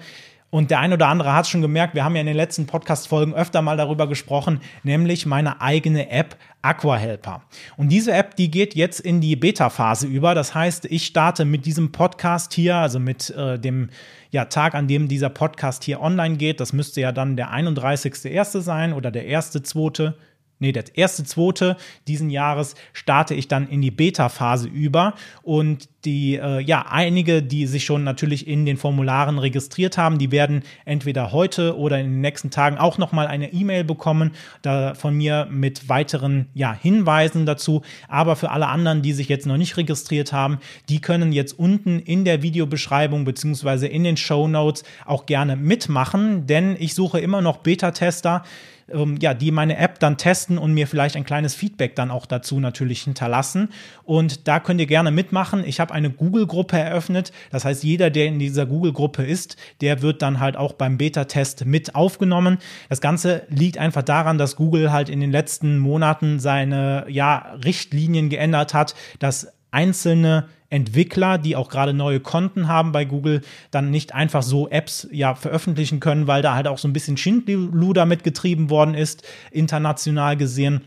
Und 0.50 0.72
der 0.72 0.80
ein 0.80 0.94
oder 0.94 1.10
andere 1.10 1.34
hat 1.34 1.48
schon 1.48 1.62
gemerkt, 1.62 1.94
wir 1.94 2.06
haben 2.06 2.16
ja 2.16 2.22
in 2.22 2.28
den 2.28 2.36
letzten 2.36 2.68
Podcast-Folgen 2.68 3.34
öfter 3.34 3.62
mal 3.62 3.76
darüber 3.76 4.08
gesprochen, 4.08 4.62
nämlich 4.84 5.26
meine 5.26 5.60
eigene 5.62 6.10
App 6.10 6.38
Aquahelper. 6.62 7.44
Und 7.76 7.90
diese 7.90 8.14
App, 8.14 8.36
die 8.38 8.50
geht 8.50 8.74
jetzt 8.74 9.02
in 9.02 9.20
die 9.20 9.36
Beta-Phase 9.36 10.08
über. 10.08 10.36
Das 10.36 10.56
heißt, 10.56 10.86
ich 10.86 11.06
starte 11.06 11.44
mit 11.44 11.66
diesem 11.66 11.92
Podcast 11.92 12.54
hier, 12.54 12.78
also 12.78 12.98
mit 12.98 13.30
äh, 13.32 13.60
dem 13.60 13.90
ja, 14.32 14.46
Tag, 14.46 14.74
an 14.74 14.88
dem 14.88 15.10
dieser 15.10 15.30
Podcast 15.30 15.84
hier 15.84 16.02
online 16.02 16.38
geht. 16.38 16.62
Das 16.62 16.72
müsste 16.72 17.02
ja 17.02 17.12
dann 17.12 17.36
der 17.36 17.52
31.01. 17.52 18.62
sein 18.62 18.94
oder 18.94 19.12
der 19.12 19.26
1.02 19.26 20.14
nee, 20.60 20.72
der 20.72 20.86
erste, 20.94 21.24
zweite 21.24 21.78
diesen 22.08 22.30
Jahres 22.30 22.76
starte 22.94 23.34
ich 23.34 23.48
dann 23.48 23.68
in 23.68 23.82
die 23.82 23.92
Beta-Phase 23.92 24.68
über. 24.68 25.14
Und 25.44 25.90
die, 26.06 26.36
äh, 26.36 26.62
ja, 26.62 26.86
einige, 26.90 27.44
die 27.44 27.68
sich 27.68 27.84
schon 27.84 28.04
natürlich 28.04 28.48
in 28.48 28.66
den 28.66 28.78
Formularen 28.78 29.40
registriert 29.40 29.98
haben, 29.98 30.18
die 30.18 30.32
werden 30.32 30.64
entweder 30.86 31.32
heute 31.32 31.78
oder 31.78 32.00
in 32.00 32.06
den 32.06 32.22
nächsten 32.22 32.50
Tagen 32.50 32.78
auch 32.78 32.98
nochmal 32.98 33.28
eine 33.28 33.52
E-Mail 33.52 33.84
bekommen, 33.84 34.32
da 34.62 34.94
von 34.94 35.16
mir 35.16 35.48
mit 35.52 35.90
weiteren, 35.90 36.48
ja, 36.54 36.74
Hinweisen 36.74 37.46
dazu. 37.46 37.82
Aber 38.08 38.36
für 38.36 38.52
alle 38.52 38.68
anderen, 38.68 39.02
die 39.02 39.14
sich 39.14 39.28
jetzt 39.28 39.46
noch 39.46 39.58
nicht 39.58 39.76
registriert 39.78 40.32
haben, 40.32 40.60
die 40.88 41.02
können 41.02 41.34
jetzt 41.34 41.60
unten 41.60 42.00
in 42.00 42.24
der 42.26 42.42
Videobeschreibung 42.42 43.26
beziehungsweise 43.26 43.88
in 43.88 44.04
den 44.04 44.18
Show 44.18 44.48
Notes 44.48 44.84
auch 45.06 45.26
gerne 45.26 45.56
mitmachen, 45.56 46.48
denn 46.48 46.78
ich 46.80 46.94
suche 46.94 47.20
immer 47.20 47.42
noch 47.42 47.58
Beta-Tester, 47.58 48.44
ähm, 48.92 49.18
ja, 49.22 49.34
die 49.34 49.52
meine 49.52 49.78
App 49.78 50.00
dann 50.00 50.18
testen 50.18 50.58
und 50.58 50.74
mir 50.74 50.88
vielleicht 50.88 51.16
ein 51.16 51.24
kleines 51.24 51.56
Feedback 51.56 51.96
dann 51.96 52.12
auch 52.12 52.26
dazu 52.26 52.60
natürlich 52.60 53.02
hinterlassen. 53.04 53.70
Und 54.04 54.48
da 54.48 54.60
könnt 54.60 54.80
ihr 54.80 54.88
gerne 54.88 55.12
mitmachen. 55.12 55.64
Ich 55.66 55.80
habe 55.80 55.94
eine 55.94 56.10
Google-Gruppe 56.10 56.78
eröffnet. 56.78 57.32
Das 57.52 57.66
heißt, 57.66 57.84
jeder, 57.84 58.10
der 58.10 58.28
in 58.28 58.40
dieser 58.40 58.66
Google-Gruppe 58.66 59.24
ist, 59.24 59.58
der 59.82 60.02
wird 60.02 60.22
dann 60.22 60.40
halt 60.40 60.58
auch 60.58 60.74
beim 60.74 60.98
Beta-Test 60.98 61.66
mit 61.66 61.96
aufgenommen. 61.96 62.58
Das 62.90 63.02
Ganze 63.02 63.44
liegt 63.50 63.78
einfach 63.78 64.04
daran, 64.04 64.38
dass 64.38 64.56
Google 64.56 64.92
halt 64.92 65.10
in 65.10 65.20
den 65.20 65.32
letzten 65.32 65.80
Monaten 65.80 66.40
seine 66.40 67.06
ja, 67.10 67.54
Richtlinien 67.64 68.30
geändert 68.30 68.74
hat, 68.74 68.96
dass 69.20 69.57
einzelne 69.78 70.46
Entwickler, 70.70 71.38
die 71.38 71.56
auch 71.56 71.70
gerade 71.70 71.94
neue 71.94 72.20
Konten 72.20 72.68
haben 72.68 72.92
bei 72.92 73.06
Google, 73.06 73.42
dann 73.70 73.92
nicht 73.92 74.16
einfach 74.16 74.42
so 74.42 74.68
Apps 74.68 75.08
ja 75.12 75.36
veröffentlichen 75.36 76.00
können, 76.00 76.26
weil 76.26 76.42
da 76.42 76.56
halt 76.56 76.68
auch 76.68 76.80
so 76.80 76.88
ein 76.88 76.94
bisschen 76.94 77.16
Schindluder 77.16 78.08
mitgetrieben 78.08 78.72
worden 78.72 78.96
ist, 78.96 79.24
international 79.52 80.36
gesehen. 80.36 80.82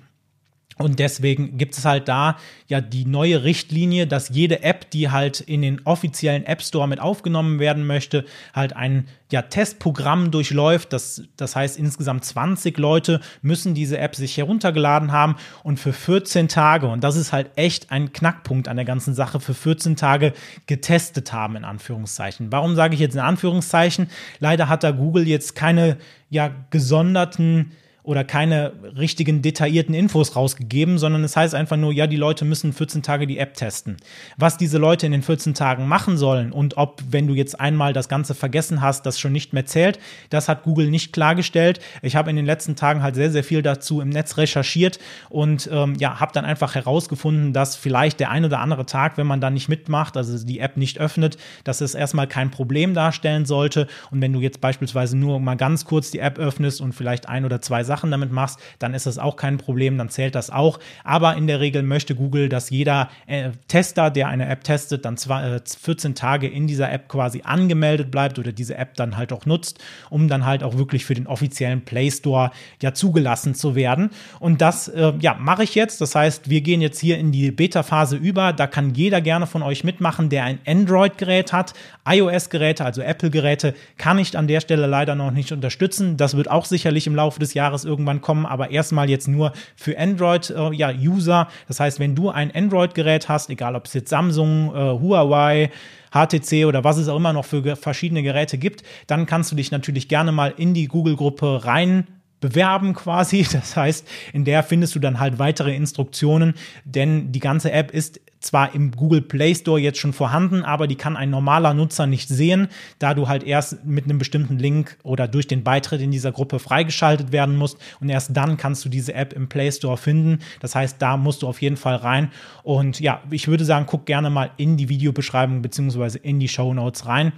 Und 0.80 0.99
deswegen 0.99 1.58
gibt 1.58 1.76
es 1.76 1.84
halt 1.84 2.08
da 2.08 2.38
ja 2.66 2.80
die 2.80 3.04
neue 3.04 3.44
Richtlinie, 3.44 4.06
dass 4.06 4.30
jede 4.30 4.62
App, 4.62 4.90
die 4.90 5.10
halt 5.10 5.40
in 5.40 5.60
den 5.60 5.82
offiziellen 5.84 6.46
App 6.46 6.62
Store 6.62 6.88
mit 6.88 7.00
aufgenommen 7.00 7.58
werden 7.58 7.87
möchte, 7.87 8.25
halt 8.54 8.75
ein 8.75 9.06
ja, 9.30 9.42
Testprogramm 9.42 10.30
durchläuft. 10.30 10.94
Das, 10.94 11.22
das 11.37 11.54
heißt, 11.54 11.78
insgesamt 11.78 12.25
20 12.25 12.78
Leute 12.78 13.20
müssen 13.42 13.75
diese 13.75 13.99
App 13.99 14.16
sich 14.16 14.38
heruntergeladen 14.38 15.12
haben 15.12 15.37
und 15.64 15.78
für 15.78 15.92
14 15.92 16.49
Tage, 16.49 16.87
und 16.88 17.04
das 17.04 17.16
ist 17.16 17.34
halt 17.34 17.50
echt 17.56 17.92
ein 17.92 18.14
Knackpunkt 18.14 18.66
an 18.66 18.76
der 18.76 18.87
ganzen 18.87 19.12
Sache, 19.12 19.38
für 19.38 19.54
14 19.54 19.96
Tage 19.96 20.32
getestet 20.64 21.30
haben, 21.34 21.56
in 21.56 21.64
Anführungszeichen. 21.64 22.50
Warum 22.52 22.75
sage 22.75 22.94
ich 22.94 23.00
jetzt 23.00 23.14
in 23.14 23.20
Anführungszeichen? 23.20 24.08
Leider 24.38 24.70
hat 24.70 24.82
da 24.82 24.92
Google 24.92 25.28
jetzt 25.28 25.54
keine 25.54 25.99
ja, 26.30 26.50
gesonderten 26.70 27.72
oder 28.02 28.25
keine 28.25 28.73
richtigen 28.97 29.42
detaillierten 29.42 29.95
Infos 29.95 30.37
rausgegeben, 30.37 30.99
sondern 30.99 31.25
es 31.25 31.37
heißt 31.37 31.54
einfach 31.54 31.76
nur, 31.76 31.92
ja, 31.92 32.07
die 32.07 32.16
Leute 32.16 32.45
müssen 32.45 32.73
14 32.73 33.02
Tage 33.02 33.26
die 33.26 33.38
App 33.38 33.54
testen. 33.54 33.97
Was 34.37 34.57
diese 34.57 34.78
Leute 34.78 35.07
in 35.07 35.12
den 35.12 35.23
14 35.23 35.54
Tagen 35.54 35.87
machen 35.87 36.16
sollen 36.16 36.52
und 36.52 36.76
ob, 36.76 37.02
wenn 37.11 37.26
du 37.26 37.35
jetzt 37.35 37.61
einmal 37.61 37.92
das 37.92 38.09
Ganze 38.09 38.35
vergessen 38.35 38.80
hast, 38.80 39.04
das 39.07 39.19
schon 39.21 39.33
nicht 39.33 39.52
mehr 39.52 39.66
zählt, 39.66 39.99
das 40.30 40.49
hat 40.49 40.62
Google 40.62 40.90
nicht 40.90 41.12
klargestellt. 41.12 41.80
Ich 42.02 42.16
habe 42.16 42.30
in 42.30 42.37
den 42.37 42.47
letzten 42.47 42.76
Tagen 42.76 43.02
halt 43.02 43.14
sehr, 43.14 43.30
sehr 43.30 43.45
viel 43.45 43.62
dazu 43.62 44.00
im 44.00 44.09
Netz 44.09 44.37
recherchiert 44.37 44.99
und 45.28 45.69
ähm, 45.73 45.95
ja, 45.99 46.21
habe 46.21 46.33
dann 46.33 46.45
einfach 46.45 46.75
herausgefunden, 46.75 47.52
dass 47.52 47.76
vielleicht 47.76 48.21
der 48.21 48.30
ein 48.30 48.45
oder 48.45 48.61
andere 48.61 48.87
Tag, 48.87 49.19
wenn 49.19 49.26
man 49.26 49.40
da 49.40 49.50
nicht 49.50 49.69
mitmacht, 49.69 50.16
also 50.16 50.45
die 50.45 50.61
App 50.61 50.76
nicht 50.76 50.99
öffnet, 50.99 51.37
dass 51.64 51.80
es 51.80 51.95
erstmal 51.95 52.26
kein 52.26 52.50
Problem 52.50 52.95
darstellen 52.95 53.45
sollte. 53.45 53.87
Und 54.11 54.21
wenn 54.21 54.33
du 54.33 54.40
jetzt 54.40 54.61
beispielsweise 54.61 55.16
nur 55.16 55.38
mal 55.40 55.57
ganz 55.57 55.85
kurz 55.85 56.11
die 56.11 56.19
App 56.19 56.38
öffnest 56.38 56.80
und 56.80 56.95
vielleicht 56.95 57.28
ein 57.28 57.45
oder 57.45 57.61
zwei 57.61 57.85
Sachen 57.85 58.00
damit 58.09 58.30
machst, 58.30 58.61
dann 58.78 58.95
ist 58.95 59.07
das 59.07 59.19
auch 59.19 59.35
kein 59.35 59.59
Problem, 59.59 59.99
dann 59.99 60.11
zählt 60.11 60.37
das 60.37 60.50
auch. 60.50 60.78
Aber 61.02 61.37
in 61.37 61.49
der 61.49 61.59
Regel 61.59 61.83
möchte 61.83 62.14
Google, 62.14 62.49
dass 62.49 62.71
jeder 62.71 63.11
äh, 63.26 63.50
Tester, 63.66 64.11
der 64.11 64.28
eine 64.28 64.47
App 64.49 64.62
testet, 64.62 65.04
dann 65.04 65.16
zwar, 65.16 65.57
äh, 65.57 65.61
14 65.66 66.14
Tage 66.14 66.47
in 66.47 66.69
dieser 66.69 66.92
App 66.92 67.09
quasi 67.09 67.42
angemeldet 67.45 68.11
bleibt 68.11 68.38
oder 68.38 68.52
diese 68.52 68.76
App 68.76 68.95
dann 68.95 69.16
halt 69.16 69.33
auch 69.33 69.47
nutzt, 69.47 69.80
um 70.09 70.28
dann 70.28 70.47
halt 70.47 70.62
auch 70.62 70.76
wirklich 70.76 71.04
für 71.04 71.14
den 71.14 71.26
offiziellen 71.26 71.85
Play 71.85 72.11
Store 72.11 72.50
ja 72.80 72.95
zugelassen 72.95 73.54
zu 73.54 73.75
werden. 73.75 74.11
Und 74.38 74.61
das 74.61 74.88
äh, 74.88 75.12
ja, 75.21 75.35
mache 75.35 75.64
ich 75.64 75.75
jetzt. 75.75 76.00
Das 76.00 76.14
heißt, 76.14 76.49
wir 76.49 76.61
gehen 76.61 76.80
jetzt 76.80 77.00
hier 77.00 77.19
in 77.19 77.33
die 77.33 77.50
Beta-Phase 77.50 78.16
über. 78.16 78.52
Da 78.52 78.66
kann 78.66 78.95
jeder 78.95 79.21
gerne 79.21 79.47
von 79.47 79.62
euch 79.62 79.85
mitmachen, 79.85 80.28
der 80.28 80.45
ein 80.45 80.59
Android-Gerät 80.66 81.52
hat. 81.52 81.75
iOS-Geräte, 82.07 82.85
also 82.85 83.02
Apple-Geräte, 83.02 83.75
kann 83.97 84.19
ich 84.19 84.37
an 84.37 84.47
der 84.47 84.61
Stelle 84.61 84.87
leider 84.87 85.14
noch 85.14 85.30
nicht 85.30 85.52
unterstützen. 85.52 86.16
Das 86.16 86.37
wird 86.37 86.50
auch 86.50 86.64
sicherlich 86.64 87.07
im 87.07 87.14
Laufe 87.14 87.40
des 87.40 87.54
Jahres 87.80 87.84
irgendwann 87.84 88.20
kommen, 88.20 88.46
aber 88.46 88.70
erstmal 88.70 89.08
jetzt 89.08 89.28
nur 89.28 89.52
für 89.76 89.99
Android-User. 89.99 91.32
Äh, 91.32 91.44
ja, 91.44 91.49
das 91.68 91.80
heißt, 91.80 92.00
wenn 92.00 92.14
du 92.14 92.30
ein 92.30 92.54
Android-Gerät 92.54 93.28
hast, 93.28 93.50
egal 93.50 93.76
ob 93.76 93.87
es 93.87 93.94
jetzt 93.94 94.10
Samsung, 94.10 94.75
äh, 94.75 95.00
Huawei, 95.00 95.70
HTC 96.12 96.66
oder 96.66 96.82
was 96.82 96.96
es 96.96 97.08
auch 97.08 97.16
immer 97.16 97.32
noch 97.32 97.44
für 97.44 97.76
verschiedene 97.76 98.22
Geräte 98.22 98.58
gibt, 98.58 98.82
dann 99.06 99.26
kannst 99.26 99.52
du 99.52 99.56
dich 99.56 99.70
natürlich 99.70 100.08
gerne 100.08 100.32
mal 100.32 100.52
in 100.56 100.75
die 100.75 100.87
Google-Gruppe 100.87 101.64
rein 101.64 102.06
bewerben 102.40 102.94
quasi. 102.94 103.47
Das 103.61 103.76
heißt, 103.76 104.09
in 104.32 104.44
der 104.44 104.62
findest 104.62 104.94
du 104.94 105.00
dann 105.00 105.20
halt 105.20 105.38
weitere 105.38 105.75
Instruktionen, 105.75 106.54
denn 106.85 107.32
die 107.32 107.40
ganze 107.40 107.73
App 107.73 107.90
ist 107.90 108.20
zwar 108.40 108.75
im 108.75 108.92
Google 108.92 109.20
Play 109.20 109.54
Store 109.54 109.78
jetzt 109.78 109.99
schon 109.99 110.12
vorhanden, 110.12 110.62
aber 110.62 110.87
die 110.87 110.97
kann 110.97 111.16
ein 111.16 111.30
normaler 111.30 111.75
Nutzer 111.75 112.06
nicht 112.06 112.28
sehen, 112.28 112.68
da 112.99 113.14
du 113.14 113.28
halt 113.28 113.44
erst 113.44 113.85
mit 113.85 114.04
einem 114.04 114.18
bestimmten 114.18 114.59
Link 114.59 114.97
oder 115.02 115.28
durch 115.28 115.47
den 115.47 115.62
Beitritt 115.62 116.00
in 116.00 116.11
dieser 116.11 116.32
Gruppe 116.32 116.59
freigeschaltet 116.59 117.32
werden 117.32 117.56
musst 117.56 117.78
und 118.00 118.09
erst 118.09 118.35
dann 118.37 118.56
kannst 118.56 118.85
du 118.85 118.88
diese 118.88 119.14
App 119.14 119.35
im 119.35 119.49
Play 119.49 119.70
Store 119.70 119.99
finden. 119.99 120.38
Das 120.61 120.75
heißt, 120.75 121.00
da 121.00 121.16
musst 121.16 121.42
du 121.42 121.49
auf 121.49 121.61
jeden 121.61 121.76
Fall 121.76 121.97
rein 121.97 122.30
und 122.62 122.99
ja, 123.00 123.20
ich 123.30 123.49
würde 123.49 123.64
sagen, 123.64 123.87
guck 123.87 124.06
gerne 124.06 124.30
mal 124.30 124.50
in 124.56 124.76
die 124.76 124.88
Videobeschreibung 124.88 125.61
beziehungsweise 125.61 126.18
in 126.18 126.40
die 126.40 126.49
Show 126.49 126.73
Notes 126.73 127.06
rein. 127.06 127.32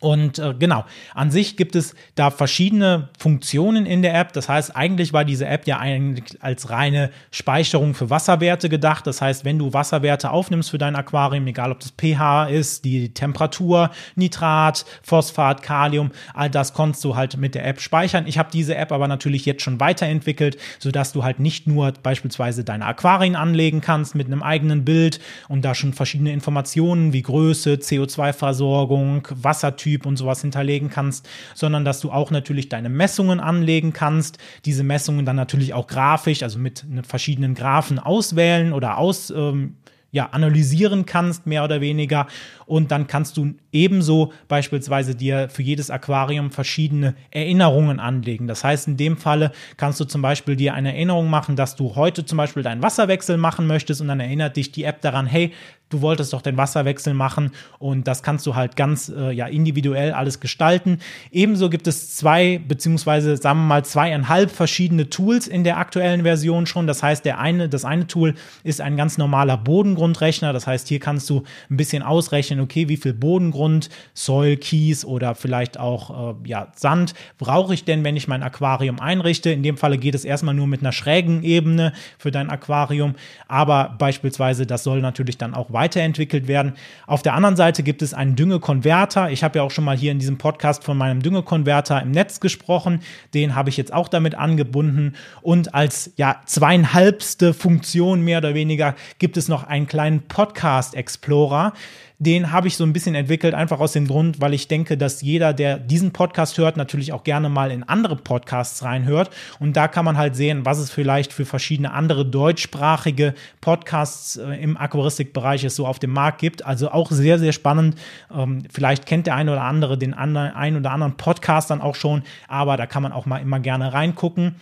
Und 0.00 0.38
äh, 0.38 0.54
genau, 0.58 0.84
an 1.14 1.30
sich 1.30 1.56
gibt 1.56 1.74
es 1.74 1.94
da 2.14 2.30
verschiedene 2.30 3.08
Funktionen 3.18 3.86
in 3.86 4.02
der 4.02 4.14
App. 4.14 4.32
Das 4.32 4.48
heißt, 4.48 4.76
eigentlich 4.76 5.12
war 5.12 5.24
diese 5.24 5.46
App 5.46 5.66
ja 5.66 5.78
eigentlich 5.78 6.38
als 6.40 6.70
reine 6.70 7.10
Speicherung 7.30 7.94
für 7.94 8.10
Wasserwerte 8.10 8.68
gedacht. 8.68 9.06
Das 9.06 9.20
heißt, 9.20 9.44
wenn 9.44 9.58
du 9.58 9.72
Wasserwerte 9.72 10.30
aufnimmst 10.30 10.70
für 10.70 10.78
dein 10.78 10.96
Aquarium, 10.96 11.46
egal 11.46 11.72
ob 11.72 11.80
das 11.80 11.90
pH 11.90 12.46
ist, 12.46 12.84
die 12.84 13.12
Temperatur, 13.12 13.90
Nitrat, 14.14 14.84
Phosphat, 15.02 15.62
Kalium, 15.62 16.10
all 16.34 16.50
das 16.50 16.72
konntest 16.72 17.04
du 17.04 17.16
halt 17.16 17.36
mit 17.36 17.54
der 17.54 17.66
App 17.66 17.80
speichern. 17.80 18.26
Ich 18.26 18.38
habe 18.38 18.50
diese 18.52 18.76
App 18.76 18.92
aber 18.92 19.08
natürlich 19.08 19.46
jetzt 19.46 19.62
schon 19.62 19.80
weiterentwickelt, 19.80 20.58
sodass 20.78 21.12
du 21.12 21.24
halt 21.24 21.40
nicht 21.40 21.66
nur 21.66 21.92
beispielsweise 22.02 22.64
deine 22.64 22.86
Aquarien 22.86 23.36
anlegen 23.36 23.80
kannst 23.80 24.14
mit 24.14 24.26
einem 24.26 24.42
eigenen 24.42 24.84
Bild 24.84 25.20
und 25.48 25.64
da 25.64 25.74
schon 25.74 25.92
verschiedene 25.92 26.32
Informationen 26.32 27.12
wie 27.12 27.22
Größe, 27.22 27.74
CO2-Versorgung, 27.74 29.26
Wassertyp, 29.30 29.87
Typ 29.88 30.04
und 30.04 30.16
sowas 30.16 30.42
hinterlegen 30.42 30.90
kannst, 30.90 31.26
sondern 31.54 31.84
dass 31.84 32.00
du 32.00 32.10
auch 32.10 32.30
natürlich 32.30 32.68
deine 32.68 32.90
Messungen 32.90 33.40
anlegen 33.40 33.94
kannst, 33.94 34.36
diese 34.66 34.84
Messungen 34.84 35.24
dann 35.24 35.36
natürlich 35.36 35.72
auch 35.72 35.86
grafisch, 35.86 36.42
also 36.42 36.58
mit 36.58 36.84
verschiedenen 37.04 37.54
Graphen 37.54 37.98
auswählen 37.98 38.74
oder 38.74 38.98
aus, 38.98 39.30
ähm, 39.30 39.76
ja, 40.10 40.30
analysieren 40.30 41.04
kannst, 41.04 41.46
mehr 41.46 41.64
oder 41.64 41.80
weniger. 41.80 42.26
Und 42.64 42.90
dann 42.90 43.06
kannst 43.06 43.36
du 43.36 43.54
ebenso 43.72 44.32
beispielsweise 44.46 45.14
dir 45.14 45.48
für 45.50 45.62
jedes 45.62 45.90
Aquarium 45.90 46.50
verschiedene 46.50 47.14
Erinnerungen 47.30 48.00
anlegen. 48.00 48.46
Das 48.46 48.64
heißt, 48.64 48.88
in 48.88 48.96
dem 48.96 49.16
Falle 49.18 49.52
kannst 49.76 50.00
du 50.00 50.04
zum 50.04 50.22
Beispiel 50.22 50.56
dir 50.56 50.72
eine 50.74 50.94
Erinnerung 50.94 51.28
machen, 51.28 51.56
dass 51.56 51.76
du 51.76 51.94
heute 51.94 52.24
zum 52.24 52.38
Beispiel 52.38 52.62
deinen 52.62 52.82
Wasserwechsel 52.82 53.36
machen 53.36 53.66
möchtest 53.66 54.00
und 54.00 54.08
dann 54.08 54.20
erinnert 54.20 54.56
dich 54.56 54.72
die 54.72 54.84
App 54.84 55.02
daran, 55.02 55.26
hey, 55.26 55.52
du 55.90 56.00
wolltest 56.02 56.32
doch 56.32 56.42
den 56.42 56.56
Wasserwechsel 56.56 57.14
machen 57.14 57.50
und 57.78 58.06
das 58.06 58.22
kannst 58.22 58.46
du 58.46 58.54
halt 58.54 58.76
ganz 58.76 59.08
äh, 59.08 59.30
ja, 59.30 59.46
individuell 59.46 60.12
alles 60.12 60.40
gestalten. 60.40 60.98
Ebenso 61.30 61.70
gibt 61.70 61.86
es 61.86 62.16
zwei, 62.16 62.60
beziehungsweise 62.66 63.36
sagen 63.36 63.60
wir 63.60 63.66
mal 63.66 63.84
zweieinhalb 63.84 64.50
verschiedene 64.50 65.08
Tools 65.10 65.46
in 65.46 65.64
der 65.64 65.78
aktuellen 65.78 66.22
Version 66.22 66.66
schon. 66.66 66.86
Das 66.86 67.02
heißt, 67.02 67.24
der 67.24 67.38
eine, 67.38 67.68
das 67.68 67.84
eine 67.84 68.06
Tool 68.06 68.34
ist 68.64 68.80
ein 68.80 68.96
ganz 68.96 69.18
normaler 69.18 69.56
Bodengrundrechner. 69.56 70.52
Das 70.52 70.66
heißt, 70.66 70.88
hier 70.88 71.00
kannst 71.00 71.30
du 71.30 71.44
ein 71.70 71.76
bisschen 71.76 72.02
ausrechnen, 72.02 72.60
okay, 72.60 72.88
wie 72.88 72.96
viel 72.96 73.14
Bodengrund, 73.14 73.88
Soil, 74.14 74.56
Kies 74.56 75.04
oder 75.04 75.34
vielleicht 75.34 75.78
auch 75.78 76.34
äh, 76.34 76.48
ja, 76.48 76.68
Sand 76.74 77.14
brauche 77.38 77.74
ich 77.74 77.84
denn, 77.84 78.04
wenn 78.04 78.16
ich 78.16 78.28
mein 78.28 78.42
Aquarium 78.42 79.00
einrichte. 79.00 79.50
In 79.50 79.62
dem 79.62 79.76
Falle 79.76 79.98
geht 79.98 80.14
es 80.14 80.24
erstmal 80.24 80.54
nur 80.54 80.66
mit 80.66 80.80
einer 80.80 80.92
schrägen 80.92 81.42
Ebene 81.42 81.92
für 82.18 82.30
dein 82.30 82.50
Aquarium, 82.50 83.14
aber 83.46 83.94
beispielsweise 83.98 84.66
das 84.66 84.84
soll 84.84 85.00
natürlich 85.00 85.38
dann 85.38 85.54
auch 85.54 85.72
weiterentwickelt 85.78 86.48
werden. 86.48 86.72
Auf 87.06 87.22
der 87.22 87.34
anderen 87.34 87.54
Seite 87.54 87.84
gibt 87.84 88.02
es 88.02 88.12
einen 88.12 88.34
Düngekonverter. 88.34 89.30
Ich 89.30 89.44
habe 89.44 89.60
ja 89.60 89.62
auch 89.62 89.70
schon 89.70 89.84
mal 89.84 89.96
hier 89.96 90.10
in 90.10 90.18
diesem 90.18 90.36
Podcast 90.36 90.82
von 90.82 90.98
meinem 90.98 91.22
Düngekonverter 91.22 92.02
im 92.02 92.10
Netz 92.10 92.40
gesprochen. 92.40 93.00
Den 93.32 93.54
habe 93.54 93.70
ich 93.70 93.76
jetzt 93.76 93.92
auch 93.92 94.08
damit 94.08 94.34
angebunden. 94.34 95.14
Und 95.40 95.74
als 95.76 96.12
ja 96.16 96.40
zweieinhalbste 96.46 97.54
Funktion 97.54 98.22
mehr 98.22 98.38
oder 98.38 98.54
weniger 98.54 98.96
gibt 99.20 99.36
es 99.36 99.46
noch 99.46 99.62
einen 99.62 99.86
kleinen 99.86 100.22
Podcast 100.22 100.96
Explorer 100.96 101.72
den 102.20 102.50
habe 102.50 102.66
ich 102.66 102.76
so 102.76 102.82
ein 102.82 102.92
bisschen 102.92 103.14
entwickelt, 103.14 103.54
einfach 103.54 103.78
aus 103.78 103.92
dem 103.92 104.08
Grund, 104.08 104.40
weil 104.40 104.52
ich 104.52 104.66
denke, 104.66 104.98
dass 104.98 105.22
jeder, 105.22 105.52
der 105.52 105.78
diesen 105.78 106.12
Podcast 106.12 106.58
hört, 106.58 106.76
natürlich 106.76 107.12
auch 107.12 107.22
gerne 107.22 107.48
mal 107.48 107.70
in 107.70 107.84
andere 107.84 108.16
Podcasts 108.16 108.82
reinhört. 108.82 109.30
Und 109.60 109.76
da 109.76 109.86
kann 109.86 110.04
man 110.04 110.18
halt 110.18 110.34
sehen, 110.34 110.64
was 110.64 110.78
es 110.78 110.90
vielleicht 110.90 111.32
für 111.32 111.44
verschiedene 111.44 111.92
andere 111.92 112.26
deutschsprachige 112.26 113.34
Podcasts 113.60 114.36
äh, 114.36 114.54
im 114.60 114.76
Aquaristikbereich 114.76 115.62
es 115.62 115.76
so 115.76 115.86
auf 115.86 116.00
dem 116.00 116.10
Markt 116.10 116.40
gibt. 116.40 116.66
Also 116.66 116.90
auch 116.90 117.12
sehr, 117.12 117.38
sehr 117.38 117.52
spannend. 117.52 117.96
Ähm, 118.34 118.64
vielleicht 118.68 119.06
kennt 119.06 119.28
der 119.28 119.36
eine 119.36 119.52
oder 119.52 119.62
andere 119.62 119.96
den 119.96 120.12
anderen, 120.12 120.50
ein 120.54 120.76
oder 120.76 120.90
anderen 120.90 121.16
Podcast 121.16 121.70
dann 121.70 121.80
auch 121.80 121.94
schon, 121.94 122.24
aber 122.48 122.76
da 122.76 122.86
kann 122.86 123.04
man 123.04 123.12
auch 123.12 123.26
mal 123.26 123.38
immer 123.38 123.60
gerne 123.60 123.92
reingucken. 123.92 124.56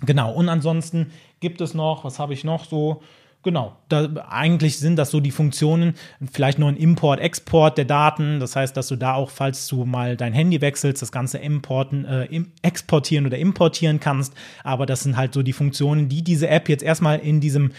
Genau, 0.00 0.32
und 0.32 0.48
ansonsten 0.48 1.12
gibt 1.40 1.60
es 1.60 1.74
noch, 1.74 2.04
was 2.04 2.18
habe 2.18 2.32
ich 2.32 2.44
noch 2.44 2.64
so? 2.64 3.02
Genau, 3.44 3.76
da, 3.88 4.08
eigentlich 4.28 4.78
sind 4.78 4.94
das 4.96 5.10
so 5.10 5.18
die 5.18 5.32
Funktionen, 5.32 5.94
vielleicht 6.30 6.60
nur 6.60 6.68
ein 6.68 6.76
Import, 6.76 7.18
Export 7.18 7.76
der 7.76 7.84
Daten, 7.84 8.38
das 8.38 8.54
heißt, 8.54 8.76
dass 8.76 8.86
du 8.86 8.94
da 8.94 9.14
auch, 9.14 9.30
falls 9.30 9.66
du 9.66 9.84
mal 9.84 10.16
dein 10.16 10.32
Handy 10.32 10.60
wechselst, 10.60 11.02
das 11.02 11.10
Ganze 11.10 11.38
importen, 11.38 12.04
äh, 12.04 12.28
exportieren 12.62 13.26
oder 13.26 13.38
importieren 13.38 13.98
kannst, 13.98 14.32
aber 14.62 14.86
das 14.86 15.02
sind 15.02 15.16
halt 15.16 15.34
so 15.34 15.42
die 15.42 15.52
Funktionen, 15.52 16.08
die 16.08 16.22
diese 16.22 16.48
App 16.48 16.68
jetzt 16.68 16.84
erstmal 16.84 17.18
in 17.18 17.40
diesem 17.40 17.72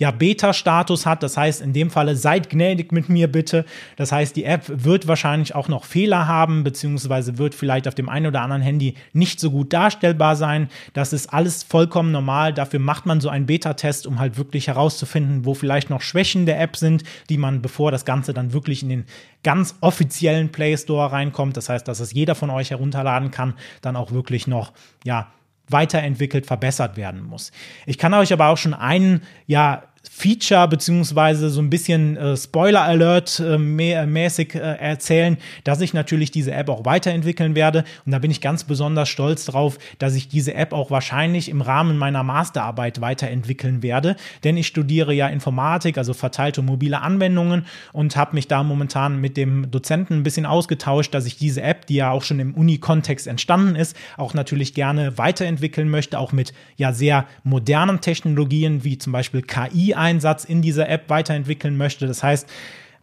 ja 0.00 0.10
Beta-Status 0.10 1.04
hat. 1.06 1.22
Das 1.22 1.36
heißt, 1.36 1.60
in 1.60 1.72
dem 1.74 1.90
Falle 1.90 2.16
seid 2.16 2.48
gnädig 2.50 2.90
mit 2.90 3.08
mir 3.08 3.30
bitte. 3.30 3.66
Das 3.96 4.10
heißt, 4.10 4.34
die 4.34 4.44
App 4.44 4.64
wird 4.66 5.06
wahrscheinlich 5.06 5.54
auch 5.54 5.68
noch 5.68 5.84
Fehler 5.84 6.26
haben, 6.26 6.64
beziehungsweise 6.64 7.36
wird 7.38 7.54
vielleicht 7.54 7.86
auf 7.86 7.94
dem 7.94 8.08
einen 8.08 8.26
oder 8.26 8.40
anderen 8.40 8.62
Handy 8.62 8.94
nicht 9.12 9.38
so 9.38 9.50
gut 9.50 9.72
darstellbar 9.72 10.36
sein. 10.36 10.68
Das 10.94 11.12
ist 11.12 11.32
alles 11.32 11.62
vollkommen 11.62 12.12
normal. 12.12 12.54
Dafür 12.54 12.80
macht 12.80 13.04
man 13.04 13.20
so 13.20 13.28
einen 13.28 13.44
Beta-Test, 13.44 14.06
um 14.06 14.18
halt 14.18 14.38
wirklich 14.38 14.68
herauszufinden, 14.68 15.44
wo 15.44 15.52
vielleicht 15.52 15.90
noch 15.90 16.00
Schwächen 16.00 16.46
der 16.46 16.60
App 16.60 16.76
sind, 16.76 17.04
die 17.28 17.36
man, 17.36 17.60
bevor 17.60 17.92
das 17.92 18.06
Ganze 18.06 18.32
dann 18.32 18.54
wirklich 18.54 18.82
in 18.82 18.88
den 18.88 19.04
ganz 19.42 19.76
offiziellen 19.82 20.50
Play 20.50 20.76
Store 20.78 21.12
reinkommt, 21.12 21.58
das 21.58 21.68
heißt, 21.68 21.86
dass 21.86 22.00
es 22.00 22.14
jeder 22.14 22.34
von 22.34 22.48
euch 22.48 22.70
herunterladen 22.70 23.30
kann, 23.30 23.52
dann 23.82 23.96
auch 23.96 24.12
wirklich 24.12 24.46
noch, 24.46 24.72
ja, 25.04 25.30
weiterentwickelt, 25.70 26.46
verbessert 26.46 26.96
werden 26.96 27.22
muss. 27.22 27.52
Ich 27.86 27.98
kann 27.98 28.14
euch 28.14 28.32
aber 28.32 28.48
auch 28.48 28.56
schon 28.56 28.74
einen, 28.74 29.22
ja, 29.46 29.84
Feature 30.02 30.66
beziehungsweise 30.66 31.50
so 31.50 31.60
ein 31.60 31.68
bisschen 31.68 32.16
äh, 32.16 32.36
Spoiler 32.36 32.82
Alert 32.82 33.38
äh, 33.38 33.58
mäßig 33.58 34.54
äh, 34.54 34.58
erzählen, 34.58 35.36
dass 35.64 35.82
ich 35.82 35.92
natürlich 35.92 36.30
diese 36.30 36.52
App 36.52 36.70
auch 36.70 36.86
weiterentwickeln 36.86 37.54
werde. 37.54 37.84
Und 38.06 38.12
da 38.12 38.18
bin 38.18 38.30
ich 38.30 38.40
ganz 38.40 38.64
besonders 38.64 39.10
stolz 39.10 39.44
drauf, 39.44 39.78
dass 39.98 40.14
ich 40.14 40.28
diese 40.28 40.54
App 40.54 40.72
auch 40.72 40.90
wahrscheinlich 40.90 41.50
im 41.50 41.60
Rahmen 41.60 41.98
meiner 41.98 42.22
Masterarbeit 42.22 43.02
weiterentwickeln 43.02 43.82
werde, 43.82 44.16
denn 44.42 44.56
ich 44.56 44.66
studiere 44.66 45.12
ja 45.12 45.28
Informatik, 45.28 45.98
also 45.98 46.14
verteilte 46.14 46.62
mobile 46.62 47.00
Anwendungen 47.00 47.66
und 47.92 48.16
habe 48.16 48.34
mich 48.34 48.48
da 48.48 48.62
momentan 48.62 49.20
mit 49.20 49.36
dem 49.36 49.70
Dozenten 49.70 50.14
ein 50.14 50.22
bisschen 50.22 50.46
ausgetauscht, 50.46 51.12
dass 51.14 51.26
ich 51.26 51.36
diese 51.36 51.60
App, 51.62 51.86
die 51.86 51.96
ja 51.96 52.10
auch 52.10 52.22
schon 52.22 52.40
im 52.40 52.54
Uni-Kontext 52.54 53.26
entstanden 53.26 53.76
ist, 53.76 53.94
auch 54.16 54.32
natürlich 54.32 54.72
gerne 54.72 55.18
weiterentwickeln 55.18 55.90
möchte, 55.90 56.18
auch 56.18 56.32
mit 56.32 56.54
ja 56.76 56.92
sehr 56.94 57.26
modernen 57.42 58.00
Technologien 58.00 58.82
wie 58.82 58.96
zum 58.96 59.12
Beispiel 59.12 59.42
KI 59.42 59.89
KI-Einsatz 59.90 60.44
in 60.44 60.62
dieser 60.62 60.88
App 60.88 61.08
weiterentwickeln 61.08 61.76
möchte. 61.76 62.06
Das 62.06 62.22
heißt, 62.22 62.48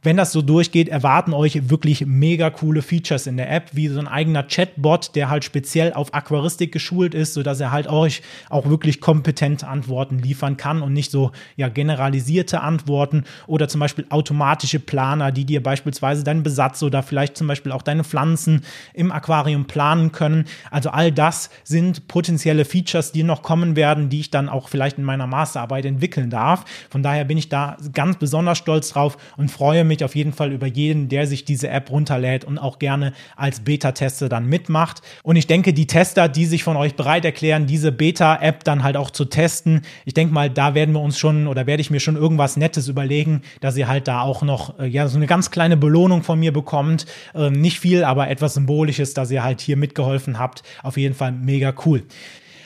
wenn 0.03 0.17
das 0.17 0.31
so 0.31 0.41
durchgeht, 0.41 0.89
erwarten 0.89 1.33
euch 1.33 1.69
wirklich 1.69 2.05
mega 2.05 2.49
coole 2.49 2.81
Features 2.81 3.25
in 3.25 3.37
der 3.37 3.51
App, 3.51 3.71
wie 3.73 3.87
so 3.87 3.99
ein 3.99 4.07
eigener 4.07 4.43
Chatbot, 4.43 5.15
der 5.15 5.29
halt 5.29 5.43
speziell 5.43 5.93
auf 5.93 6.13
Aquaristik 6.13 6.71
geschult 6.71 7.15
ist, 7.15 7.33
sodass 7.33 7.59
er 7.59 7.71
halt 7.71 7.87
euch 7.87 8.21
auch 8.49 8.69
wirklich 8.69 9.01
kompetente 9.01 9.67
Antworten 9.67 10.19
liefern 10.19 10.55
kann 10.55 10.81
und 10.81 10.93
nicht 10.93 11.09
so 11.09 11.31
ja 11.55 11.67
generalisierte 11.67 12.61
Antworten 12.61 13.23
oder 13.47 13.67
zum 13.67 13.79
Beispiel 13.79 14.05
automatische 14.09 14.79
Planer, 14.79 15.31
die 15.31 15.45
dir 15.45 15.63
beispielsweise 15.63 16.23
deinen 16.23 16.43
Besatz 16.43 16.83
oder 16.83 17.01
vielleicht 17.01 17.35
zum 17.35 17.47
Beispiel 17.47 17.71
auch 17.71 17.81
deine 17.81 18.03
Pflanzen 18.03 18.61
im 18.93 19.11
Aquarium 19.11 19.65
planen 19.65 20.11
können. 20.11 20.45
Also 20.69 20.89
all 20.89 21.11
das 21.11 21.49
sind 21.63 22.07
potenzielle 22.07 22.65
Features, 22.65 23.11
die 23.11 23.23
noch 23.23 23.41
kommen 23.41 23.75
werden, 23.75 24.09
die 24.09 24.19
ich 24.19 24.29
dann 24.29 24.47
auch 24.47 24.69
vielleicht 24.69 24.99
in 24.99 25.03
meiner 25.03 25.27
Masterarbeit 25.27 25.85
entwickeln 25.85 26.29
darf. 26.29 26.65
Von 26.89 27.01
daher 27.01 27.25
bin 27.25 27.37
ich 27.37 27.49
da 27.49 27.77
ganz 27.93 28.17
besonders 28.17 28.59
stolz 28.59 28.89
drauf 28.89 29.17
und 29.37 29.49
freue 29.49 29.86
mich 29.87 30.03
auf 30.03 30.15
jeden 30.15 30.33
Fall 30.33 30.51
über 30.51 30.67
jeden, 30.67 31.09
der 31.09 31.25
sich 31.27 31.45
diese 31.45 31.69
App 31.69 31.89
runterlädt 31.89 32.45
und 32.45 32.57
auch 32.57 32.79
gerne 32.79 33.13
als 33.35 33.61
Beta-Tester 33.61 34.29
dann 34.29 34.45
mitmacht. 34.45 35.01
Und 35.23 35.35
ich 35.35 35.47
denke, 35.47 35.73
die 35.73 35.87
Tester, 35.87 36.29
die 36.29 36.45
sich 36.45 36.63
von 36.63 36.77
euch 36.77 36.95
bereit 36.95 37.25
erklären, 37.25 37.65
diese 37.65 37.91
Beta-App 37.91 38.63
dann 38.63 38.83
halt 38.83 38.97
auch 38.97 39.09
zu 39.09 39.25
testen, 39.25 39.81
ich 40.05 40.13
denke 40.13 40.33
mal, 40.33 40.49
da 40.49 40.75
werden 40.75 40.93
wir 40.93 41.01
uns 41.01 41.17
schon 41.17 41.47
oder 41.47 41.67
werde 41.67 41.81
ich 41.81 41.89
mir 41.89 41.99
schon 41.99 42.15
irgendwas 42.15 42.57
Nettes 42.57 42.87
überlegen, 42.87 43.41
dass 43.61 43.77
ihr 43.77 43.87
halt 43.87 44.07
da 44.07 44.21
auch 44.21 44.41
noch 44.41 44.79
äh, 44.79 44.87
ja 44.87 45.07
so 45.07 45.17
eine 45.17 45.27
ganz 45.27 45.51
kleine 45.51 45.77
Belohnung 45.77 46.23
von 46.23 46.39
mir 46.39 46.53
bekommt. 46.53 47.05
Ähm, 47.33 47.53
nicht 47.53 47.79
viel, 47.79 48.03
aber 48.03 48.29
etwas 48.29 48.53
Symbolisches, 48.53 49.13
dass 49.13 49.31
ihr 49.31 49.43
halt 49.43 49.61
hier 49.61 49.77
mitgeholfen 49.77 50.39
habt. 50.39 50.63
Auf 50.83 50.97
jeden 50.97 51.15
Fall 51.15 51.31
mega 51.31 51.73
cool. 51.85 52.03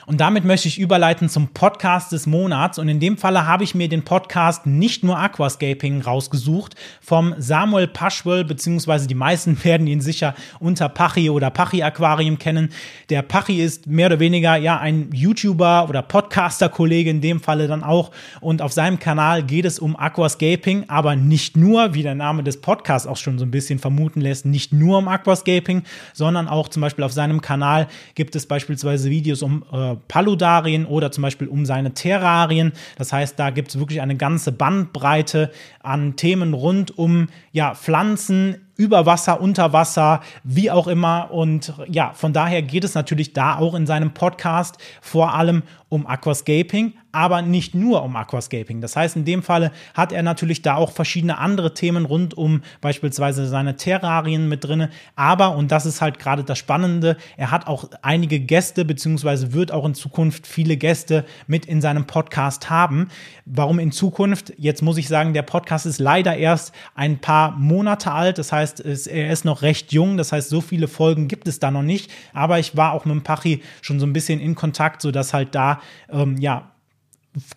Und 0.06 0.20
damit 0.20 0.44
möchte 0.44 0.68
ich 0.68 0.78
überleiten 0.78 1.28
zum 1.28 1.48
Podcast 1.48 2.12
des 2.12 2.26
Monats. 2.26 2.78
Und 2.78 2.88
in 2.88 3.00
dem 3.00 3.16
Falle 3.16 3.46
habe 3.46 3.64
ich 3.64 3.74
mir 3.74 3.88
den 3.88 4.04
Podcast 4.04 4.66
nicht 4.66 5.04
nur 5.04 5.18
Aquascaping 5.18 6.02
rausgesucht 6.02 6.74
vom 7.00 7.34
Samuel 7.38 7.86
Paschwell, 7.86 8.44
beziehungsweise 8.44 9.06
die 9.06 9.14
meisten 9.14 9.62
werden 9.64 9.86
ihn 9.86 10.00
sicher 10.00 10.34
unter 10.58 10.88
Pachi 10.88 11.30
oder 11.30 11.50
Pachi 11.50 11.82
Aquarium 11.82 12.38
kennen. 12.38 12.70
Der 13.10 13.22
Pachi 13.22 13.62
ist 13.62 13.86
mehr 13.86 14.06
oder 14.06 14.20
weniger 14.20 14.56
ja 14.56 14.78
ein 14.78 15.10
YouTuber 15.12 15.88
oder 15.88 16.02
Podcaster-Kollege 16.02 17.10
in 17.10 17.20
dem 17.20 17.40
Falle 17.40 17.68
dann 17.68 17.84
auch. 17.84 18.10
Und 18.40 18.62
auf 18.62 18.72
seinem 18.72 18.98
Kanal 18.98 19.42
geht 19.42 19.64
es 19.64 19.78
um 19.78 19.96
Aquascaping, 19.96 20.84
aber 20.88 21.16
nicht 21.16 21.56
nur, 21.56 21.94
wie 21.94 22.02
der 22.02 22.14
Name 22.14 22.42
des 22.42 22.60
Podcasts 22.60 23.06
auch 23.06 23.16
schon 23.16 23.38
so 23.38 23.44
ein 23.44 23.50
bisschen 23.50 23.78
vermuten 23.78 24.20
lässt, 24.20 24.46
nicht 24.46 24.72
nur 24.72 24.98
um 24.98 25.08
Aquascaping, 25.08 25.82
sondern 26.12 26.48
auch 26.48 26.68
zum 26.68 26.80
Beispiel 26.80 27.04
auf 27.04 27.12
seinem 27.12 27.40
Kanal 27.40 27.88
gibt 28.14 28.34
es 28.36 28.46
beispielsweise 28.46 29.10
Videos 29.10 29.42
um 29.42 29.64
äh, 29.72 29.91
Paludarien 30.08 30.86
oder 30.86 31.10
zum 31.12 31.22
Beispiel 31.22 31.48
um 31.48 31.66
seine 31.66 31.94
Terrarien. 31.94 32.72
Das 32.96 33.12
heißt, 33.12 33.38
da 33.38 33.50
gibt 33.50 33.70
es 33.70 33.78
wirklich 33.78 34.00
eine 34.00 34.16
ganze 34.16 34.52
Bandbreite 34.52 35.50
an 35.82 36.16
Themen 36.16 36.54
rund 36.54 36.96
um 36.98 37.28
ja, 37.52 37.74
Pflanzen, 37.74 38.56
über 38.76 39.06
Wasser, 39.06 39.40
unter 39.40 39.72
Wasser, 39.72 40.20
wie 40.44 40.70
auch 40.70 40.88
immer. 40.88 41.30
Und 41.30 41.72
ja, 41.88 42.12
von 42.14 42.32
daher 42.32 42.62
geht 42.62 42.84
es 42.84 42.94
natürlich 42.94 43.32
da 43.32 43.56
auch 43.56 43.74
in 43.74 43.86
seinem 43.86 44.12
Podcast 44.12 44.78
vor 45.00 45.34
allem 45.34 45.62
um 45.92 46.06
Aquascaping, 46.06 46.94
aber 47.12 47.42
nicht 47.42 47.74
nur 47.74 48.02
um 48.02 48.16
Aquascaping. 48.16 48.80
Das 48.80 48.96
heißt, 48.96 49.16
in 49.16 49.26
dem 49.26 49.42
Falle 49.42 49.72
hat 49.92 50.10
er 50.10 50.22
natürlich 50.22 50.62
da 50.62 50.76
auch 50.76 50.90
verschiedene 50.90 51.36
andere 51.36 51.74
Themen 51.74 52.06
rund 52.06 52.32
um 52.32 52.62
beispielsweise 52.80 53.46
seine 53.46 53.76
Terrarien 53.76 54.48
mit 54.48 54.64
drinne. 54.64 54.88
Aber, 55.16 55.54
und 55.54 55.70
das 55.70 55.84
ist 55.84 56.00
halt 56.00 56.18
gerade 56.18 56.44
das 56.44 56.56
Spannende, 56.56 57.18
er 57.36 57.50
hat 57.50 57.66
auch 57.66 57.90
einige 58.00 58.40
Gäste, 58.40 58.86
beziehungsweise 58.86 59.52
wird 59.52 59.70
auch 59.70 59.84
in 59.84 59.94
Zukunft 59.94 60.46
viele 60.46 60.78
Gäste 60.78 61.26
mit 61.46 61.66
in 61.66 61.82
seinem 61.82 62.06
Podcast 62.06 62.70
haben. 62.70 63.08
Warum 63.44 63.78
in 63.78 63.92
Zukunft? 63.92 64.54
Jetzt 64.56 64.80
muss 64.80 64.96
ich 64.96 65.08
sagen, 65.08 65.34
der 65.34 65.42
Podcast 65.42 65.84
ist 65.84 66.00
leider 66.00 66.38
erst 66.38 66.72
ein 66.94 67.18
paar 67.18 67.50
Monate 67.50 68.12
alt. 68.12 68.38
Das 68.38 68.50
heißt, 68.50 68.80
er 68.80 69.30
ist 69.30 69.44
noch 69.44 69.60
recht 69.60 69.92
jung. 69.92 70.16
Das 70.16 70.32
heißt, 70.32 70.48
so 70.48 70.62
viele 70.62 70.88
Folgen 70.88 71.28
gibt 71.28 71.46
es 71.48 71.58
da 71.58 71.70
noch 71.70 71.82
nicht. 71.82 72.10
Aber 72.32 72.58
ich 72.58 72.78
war 72.78 72.92
auch 72.92 73.04
mit 73.04 73.14
dem 73.14 73.22
Pachi 73.22 73.62
schon 73.82 74.00
so 74.00 74.06
ein 74.06 74.14
bisschen 74.14 74.40
in 74.40 74.54
Kontakt, 74.54 75.02
sodass 75.02 75.34
halt 75.34 75.54
da 75.54 75.81
ähm, 76.10 76.36
ja, 76.38 76.72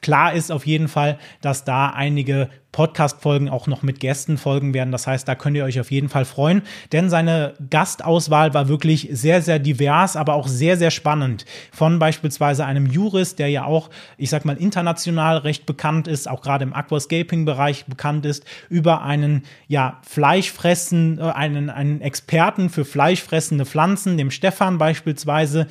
klar 0.01 0.33
ist 0.33 0.51
auf 0.51 0.65
jeden 0.65 0.88
Fall, 0.88 1.17
dass 1.41 1.65
da 1.65 1.89
einige 1.89 2.49
Podcast-Folgen 2.71 3.49
auch 3.49 3.67
noch 3.67 3.83
mit 3.83 3.99
Gästen 3.99 4.38
folgen 4.38 4.73
werden. 4.73 4.91
Das 4.91 5.07
heißt, 5.07 5.27
da 5.27 5.35
könnt 5.35 5.55
ihr 5.55 5.63
euch 5.63 5.79
auf 5.79 5.91
jeden 5.91 6.09
Fall 6.09 6.25
freuen, 6.25 6.61
denn 6.91 7.09
seine 7.09 7.53
Gastauswahl 7.69 8.53
war 8.53 8.67
wirklich 8.67 9.09
sehr, 9.11 9.41
sehr 9.41 9.59
divers, 9.59 10.15
aber 10.15 10.33
auch 10.33 10.47
sehr, 10.47 10.77
sehr 10.77 10.91
spannend. 10.91 11.45
Von 11.71 11.99
beispielsweise 11.99 12.65
einem 12.65 12.85
Jurist, 12.85 13.39
der 13.39 13.49
ja 13.49 13.65
auch, 13.65 13.89
ich 14.17 14.29
sag 14.29 14.43
mal, 14.43 14.57
international 14.57 15.38
recht 15.38 15.65
bekannt 15.65 16.07
ist, 16.07 16.29
auch 16.29 16.41
gerade 16.41 16.63
im 16.63 16.73
Aquascaping-Bereich 16.73 17.85
bekannt 17.85 18.25
ist, 18.25 18.45
über 18.69 19.03
einen, 19.03 19.43
ja, 19.67 19.99
Fleischfressen, 20.07 21.19
äh, 21.19 21.23
einen, 21.23 21.69
einen 21.69 22.01
Experten 22.01 22.69
für 22.69 22.83
fleischfressende 22.83 23.65
Pflanzen, 23.65 24.17
dem 24.17 24.31
Stefan 24.31 24.77
beispielsweise, 24.77 25.67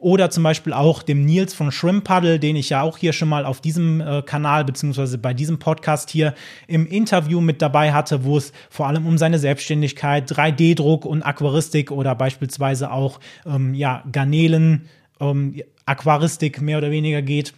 oder 0.00 0.30
zum 0.30 0.42
Beispiel 0.42 0.72
auch 0.72 1.02
dem 1.02 1.24
Nils 1.24 1.54
von 1.54 1.70
Shrimp 1.70 2.04
Puddle, 2.04 2.38
den 2.38 2.56
ich 2.56 2.70
ja 2.70 2.82
auch 2.82 2.98
hier 2.98 3.12
schon 3.12 3.28
mal 3.28 3.44
auf 3.44 3.60
diesem 3.60 4.00
äh, 4.00 4.22
Kanal 4.22 4.64
beziehungsweise 4.64 5.18
bei 5.18 5.34
diesem 5.34 5.58
Podcast 5.58 6.10
hier 6.10 6.34
im 6.66 6.86
Interview 6.86 7.40
mit 7.40 7.62
dabei 7.62 7.92
hatte, 7.92 8.24
wo 8.24 8.36
es 8.36 8.52
vor 8.70 8.86
allem 8.86 9.06
um 9.06 9.18
seine 9.18 9.38
Selbstständigkeit, 9.38 10.30
3D-Druck 10.30 11.04
und 11.04 11.22
Aquaristik 11.22 11.90
oder 11.90 12.14
beispielsweise 12.14 12.90
auch 12.90 13.20
ähm, 13.46 13.74
ja, 13.74 14.02
Garnelen, 14.10 14.88
ähm, 15.20 15.60
Aquaristik 15.86 16.60
mehr 16.60 16.78
oder 16.78 16.90
weniger 16.90 17.22
geht. 17.22 17.52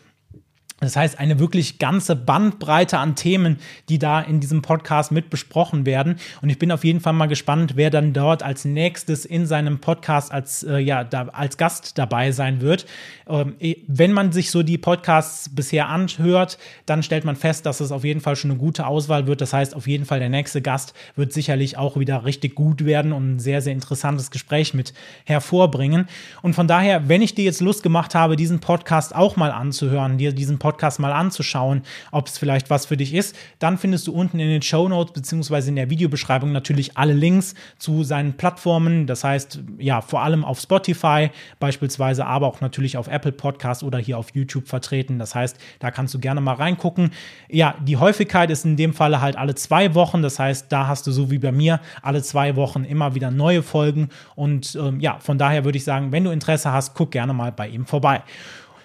Das 0.83 0.97
heißt, 0.97 1.21
eine 1.21 1.39
wirklich 1.39 1.79
ganze 1.79 2.17
Bandbreite 2.17 2.99
an 2.99 3.15
Themen, 3.15 3.59
die 3.89 4.01
da 4.01 4.21
in 4.21 4.41
diesem 4.41 4.63
Podcast 4.63 5.13
mit 5.13 5.31
besprochen 5.31 5.87
werden. 5.87 6.17
Und 6.41 6.51
ich 6.51 6.59
bin 6.59 6.73
auf 6.73 6.83
jeden 6.83 6.99
Fall 6.99 7.13
mal 7.13 7.27
gespannt, 7.27 7.75
wer 7.77 7.89
dann 7.89 8.13
dort 8.13 8.43
als 8.43 8.65
nächstes 8.65 9.25
in 9.25 9.47
seinem 9.47 9.79
Podcast 9.79 10.33
als, 10.33 10.65
äh, 10.65 10.79
ja, 10.79 11.05
da, 11.05 11.29
als 11.29 11.57
Gast 11.57 11.99
dabei 11.99 12.33
sein 12.33 12.61
wird. 12.61 12.87
Ähm, 13.29 13.55
wenn 13.87 14.13
man 14.13 14.33
sich 14.33 14.51
so 14.51 14.65
die 14.65 14.77
Podcasts 14.77 15.55
bisher 15.55 15.89
anhört, 15.89 16.59
dann 16.85 17.05
stellt 17.05 17.25
man 17.25 17.37
fest, 17.37 17.65
dass 17.65 17.79
es 17.79 17.93
auf 17.93 18.03
jeden 18.03 18.21
Fall 18.21 18.35
schon 18.35 18.51
eine 18.51 18.59
gute 18.59 18.85
Auswahl 18.85 19.29
wird. 19.29 19.41
Das 19.41 19.53
heißt, 19.53 19.77
auf 19.77 19.87
jeden 19.87 20.05
Fall 20.05 20.19
der 20.19 20.31
nächste 20.31 20.63
Gast 20.63 20.95
wird 21.15 21.33
sicherlich 21.33 21.79
auch 21.79 21.97
wieder 21.97 22.25
richtig 22.25 22.57
gut 22.57 22.85
werden 22.85 23.13
und 23.13 23.37
ein 23.37 23.39
sehr, 23.39 23.63
sehr 23.63 23.73
interessantes 23.73 24.33
Gespräch 24.33 24.75
mit 24.75 24.95
hervorbringen. 25.27 26.09
Und 26.43 26.55
von 26.55 26.67
daher, 26.67 27.09
wenn 27.09 27.23
ich 27.23 27.37
dir 27.37 27.45
jetzt 27.45 27.61
Lust 27.61 27.85
gemacht 27.85 28.17
habe, 28.17 28.35
diesen 28.35 28.59
Podcast 28.59 29.15
auch 29.15 29.37
mal 29.37 29.53
anzuhören, 29.53 30.19
dir 30.19 30.33
diesen 30.33 30.59
Podcast 30.59 30.72
Podcast 30.73 31.01
mal 31.01 31.13
anzuschauen, 31.13 31.83
ob 32.13 32.29
es 32.29 32.39
vielleicht 32.39 32.71
was 32.71 32.87
für 32.87 32.97
dich 32.97 33.13
ist, 33.13 33.37
dann 33.59 33.77
findest 33.77 34.07
du 34.07 34.13
unten 34.13 34.41
in 34.41 34.49
den 34.49 34.63
Show 34.63 34.89
Notes 34.89 35.13
beziehungsweise 35.13 35.69
in 35.69 35.77
der 35.77 35.91
Videobeschreibung 35.91 36.51
natürlich 36.51 36.97
alle 36.97 37.13
Links 37.13 37.55
zu 37.79 38.05
seinen 38.05 38.39
Plattformen. 38.39 39.07
Das 39.07 39.23
heißt, 39.23 39.61
ja, 39.79 40.01
vor 40.01 40.23
allem 40.23 40.45
auf 40.47 40.61
Spotify 40.61 41.31
beispielsweise, 41.61 42.25
aber 42.25 42.47
auch 42.47 42.63
natürlich 42.63 42.97
auf 42.97 43.07
Apple 43.09 43.33
Podcast 43.33 43.83
oder 43.83 43.99
hier 43.99 44.17
auf 44.17 44.35
YouTube 44.35 44.67
vertreten. 44.67 45.19
Das 45.19 45.35
heißt, 45.35 45.59
da 45.79 45.91
kannst 45.91 46.15
du 46.15 46.19
gerne 46.19 46.41
mal 46.41 46.55
reingucken. 46.55 47.11
Ja, 47.51 47.75
die 47.83 47.99
Häufigkeit 47.99 48.51
ist 48.51 48.65
in 48.65 48.77
dem 48.77 48.95
Falle 48.95 49.21
halt 49.21 49.37
alle 49.37 49.55
zwei 49.55 49.95
Wochen. 49.95 50.23
Das 50.23 50.39
heißt, 50.39 50.73
da 50.73 50.87
hast 50.89 51.07
du 51.07 51.13
so 51.13 51.31
wie 51.31 51.39
bei 51.39 51.53
mir 51.53 51.81
alle 52.01 52.23
zwei 52.23 52.57
Wochen 52.57 52.85
immer 52.85 53.15
wieder 53.15 53.31
neue 53.31 53.63
Folgen. 53.63 54.09
Und 54.35 54.75
ähm, 54.81 55.01
ja, 55.01 55.19
von 55.19 55.37
daher 55.37 55.67
würde 55.67 55.77
ich 55.77 55.85
sagen, 55.85 56.13
wenn 56.13 56.25
du 56.25 56.31
Interesse 56.31 56.73
hast, 56.73 56.95
guck 56.95 57.11
gerne 57.11 57.35
mal 57.35 57.53
bei 57.53 57.69
ihm 57.69 57.85
vorbei. 57.85 58.23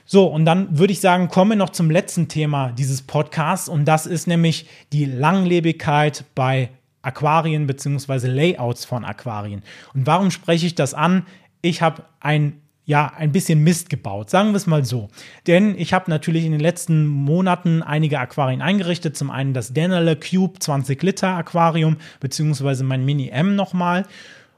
So, 0.10 0.26
und 0.28 0.46
dann 0.46 0.80
würde 0.80 0.93
ich 0.93 1.02
sagen, 1.02 1.28
kommen 1.28 1.52
wir 1.52 1.58
noch 1.58 1.72
zum 1.72 1.91
letzten 1.91 2.30
Thema 2.30 2.72
dieses 2.72 3.02
Podcasts 3.02 3.67
und 3.67 3.86
das 3.86 4.06
ist 4.06 4.26
nämlich 4.26 4.65
die 4.93 5.04
Langlebigkeit 5.04 6.24
bei 6.34 6.70
Aquarien 7.02 7.67
bzw. 7.67 8.28
Layouts 8.28 8.86
von 8.86 9.04
Aquarien. 9.04 9.63
Und 9.93 10.08
warum 10.08 10.32
spreche 10.32 10.65
ich 10.65 10.76
das 10.76 10.93
an? 10.93 11.26
Ich 11.62 11.82
habe 11.82 12.04
ein 12.22 12.62
ja, 12.86 13.12
ein 13.17 13.34
bisschen 13.34 13.65
Mist 13.65 13.89
gebaut, 13.89 14.30
sagen 14.30 14.52
wir 14.52 14.56
es 14.56 14.65
mal 14.65 14.86
so. 14.86 15.10
Denn 15.46 15.78
ich 15.78 15.91
habe 15.91 16.10
natürlich 16.10 16.46
in 16.46 16.54
den 16.54 16.62
letzten 16.62 17.06
Monaten 17.06 17.84
einige 17.84 18.17
Aquarien 18.17 18.62
eingerichtet. 18.62 19.17
Zum 19.17 19.30
einen 19.30 19.54
das 19.54 19.74
Denale 19.74 20.15
Cube 20.15 20.58
20 20.58 21.04
Liter 21.04 21.36
Aquarium, 21.36 21.98
beziehungsweise 22.22 22.86
mein 22.86 23.04
Mini 23.04 23.28
M 23.28 23.58
nochmal. 23.58 24.06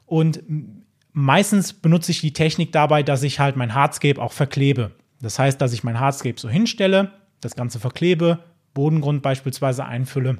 Und 0.05 0.43
meistens 1.11 1.73
benutze 1.73 2.11
ich 2.11 2.21
die 2.21 2.33
Technik 2.33 2.71
dabei, 2.71 3.01
dass 3.01 3.23
ich 3.23 3.39
halt 3.39 3.55
mein 3.55 3.73
Hardscape 3.73 4.21
auch 4.21 4.31
verklebe. 4.31 4.91
Das 5.21 5.39
heißt, 5.39 5.59
dass 5.59 5.73
ich 5.73 5.83
mein 5.83 5.99
Hardscape 5.99 6.39
so 6.39 6.49
hinstelle, 6.49 7.11
das 7.41 7.55
Ganze 7.55 7.79
verklebe, 7.79 8.39
Bodengrund 8.73 9.21
beispielsweise 9.21 9.85
einfülle 9.85 10.37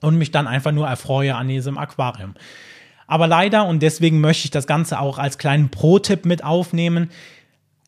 und 0.00 0.16
mich 0.16 0.30
dann 0.30 0.46
einfach 0.46 0.72
nur 0.72 0.86
erfreue 0.86 1.34
an 1.34 1.48
diesem 1.48 1.78
Aquarium. 1.78 2.34
Aber 3.06 3.26
leider, 3.26 3.66
und 3.66 3.82
deswegen 3.82 4.20
möchte 4.20 4.46
ich 4.46 4.50
das 4.50 4.66
Ganze 4.66 4.98
auch 4.98 5.18
als 5.18 5.38
kleinen 5.38 5.70
Pro-Tipp 5.70 6.24
mit 6.24 6.42
aufnehmen, 6.42 7.10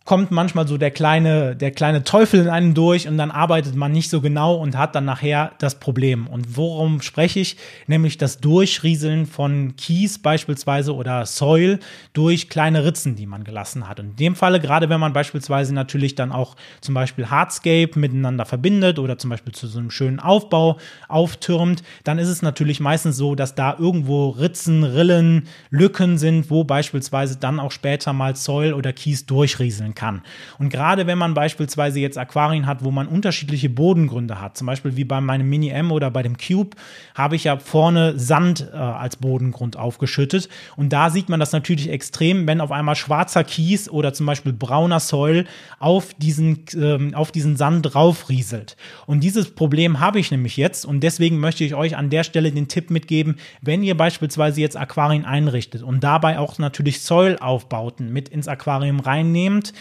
kommt 0.07 0.31
manchmal 0.31 0.69
so 0.69 0.79
der 0.79 0.93
kleine, 0.93 1.57
der 1.57 1.73
kleine 1.73 2.05
Teufel 2.05 2.41
in 2.41 2.49
einem 2.49 2.75
durch 2.75 3.09
und 3.09 3.19
dann 3.19 3.33
arbeitet 3.33 3.75
man 3.75 3.91
nicht 3.91 4.09
so 4.09 4.21
genau 4.21 4.55
und 4.55 4.79
hat 4.79 4.95
dann 4.95 5.05
nachher 5.05 5.51
das 5.59 5.81
Problem. 5.81 6.29
Und 6.29 6.57
worum 6.57 7.03
spreche 7.03 7.41
ich? 7.41 7.57
Nämlich 7.89 8.17
das 8.17 8.39
Durchrieseln 8.39 9.27
von 9.27 9.75
Kies 9.75 10.21
beispielsweise 10.21 10.95
oder 10.95 11.27
Soil 11.27 11.81
durch 12.13 12.49
kleine 12.49 12.85
Ritzen, 12.85 13.17
die 13.17 13.27
man 13.27 13.43
gelassen 13.43 13.89
hat. 13.89 13.99
Und 13.99 14.11
in 14.11 14.17
dem 14.17 14.37
Falle, 14.37 14.61
gerade 14.61 14.89
wenn 14.89 15.01
man 15.01 15.13
beispielsweise 15.13 15.75
natürlich 15.75 16.15
dann 16.15 16.31
auch 16.31 16.55
zum 16.81 16.95
Beispiel 16.95 17.29
Hardscape 17.29 17.99
miteinander 17.99 18.45
verbindet 18.45 19.01
oder 19.01 19.19
zum 19.19 19.31
Beispiel 19.31 19.55
zu 19.55 19.67
so 19.67 19.81
einem 19.81 19.91
schönen 19.91 20.21
Aufbau 20.21 20.79
auftürmt, 21.09 21.83
dann 22.05 22.19
ist 22.19 22.29
es 22.29 22.43
natürlich 22.43 22.79
meistens 22.79 23.17
so, 23.17 23.35
dass 23.35 23.57
da 23.57 23.77
irgendwo 23.77 24.29
Ritzen, 24.29 24.85
Rillen, 24.85 25.49
Lücken 25.71 26.17
sind, 26.17 26.49
wo 26.49 26.63
beispielsweise 26.63 27.39
dann 27.39 27.59
auch 27.59 27.73
später 27.73 28.13
mal 28.13 28.37
Soil 28.37 28.73
oder 28.73 28.93
Kies 28.93 29.27
durchrieseln 29.27 29.96
kann. 29.97 30.23
Und 30.59 30.69
gerade 30.69 31.09
wenn 31.09 31.19
man 31.19 31.35
beispielsweise 31.35 31.99
jetzt 31.99 32.17
Aquarien 32.17 32.67
hat, 32.67 32.85
wo 32.85 32.93
man 32.93 33.09
unterschiedliche 33.09 33.69
Bodengründe 33.69 34.41
hat, 34.41 34.57
zum 34.57 34.69
Beispiel 34.69 34.97
wie 34.97 35.05
bei 35.05 35.21
meinem 35.21 35.49
Mini 35.49 35.71
M 35.71 35.91
oder 35.91 36.13
bei 36.13 36.23
dem 36.23 36.37
Cube, 36.37 36.77
habe 37.17 37.35
ich 37.35 37.43
ja 37.43 37.59
vorne 37.59 38.17
Sand 38.17 38.69
äh, 38.73 38.77
als 38.77 39.17
Bodengrund 39.17 39.77
aufgeschüttet. 39.77 40.49
Und 40.77 40.93
da 40.93 41.11
sieht 41.11 41.29
man 41.29 41.41
das 41.41 41.51
natürlich 41.51 41.91
extrem, 41.91 42.47
wenn 42.47 42.61
auf 42.61 42.71
einmal 42.71 42.95
schwarzer 42.95 43.43
Kies 43.43 43.89
oder 43.89 44.13
zum 44.13 44.27
Beispiel 44.27 44.53
brauner 44.53 45.01
Soil 45.01 45.47
auf 45.81 46.15
diesen, 46.15 46.65
äh, 46.75 47.15
auf 47.15 47.33
diesen 47.33 47.57
Sand 47.57 47.93
draufrieselt. 47.93 48.77
Und 49.07 49.21
dieses 49.21 49.51
Problem 49.51 49.99
habe 49.99 50.21
ich 50.21 50.31
nämlich 50.31 50.57
jetzt 50.57 50.85
und 50.85 51.01
deswegen 51.01 51.41
möchte 51.41 51.65
ich 51.65 51.75
euch 51.75 51.97
an 51.97 52.11
der 52.11 52.23
Stelle 52.23 52.53
den 52.53 52.69
Tipp 52.69 52.91
mitgeben, 52.91 53.37
wenn 53.63 53.83
ihr 53.83 53.97
beispielsweise 53.97 54.61
jetzt 54.61 54.77
Aquarien 54.77 55.25
einrichtet 55.25 55.83
und 55.83 56.05
dabei 56.05 56.39
auch 56.39 56.59
natürlich 56.59 57.01
Soil-Aufbauten 57.01 58.13
mit 58.13 58.29
ins 58.29 58.49
Aquarium 58.49 59.01
reinnehmt, 59.01 59.73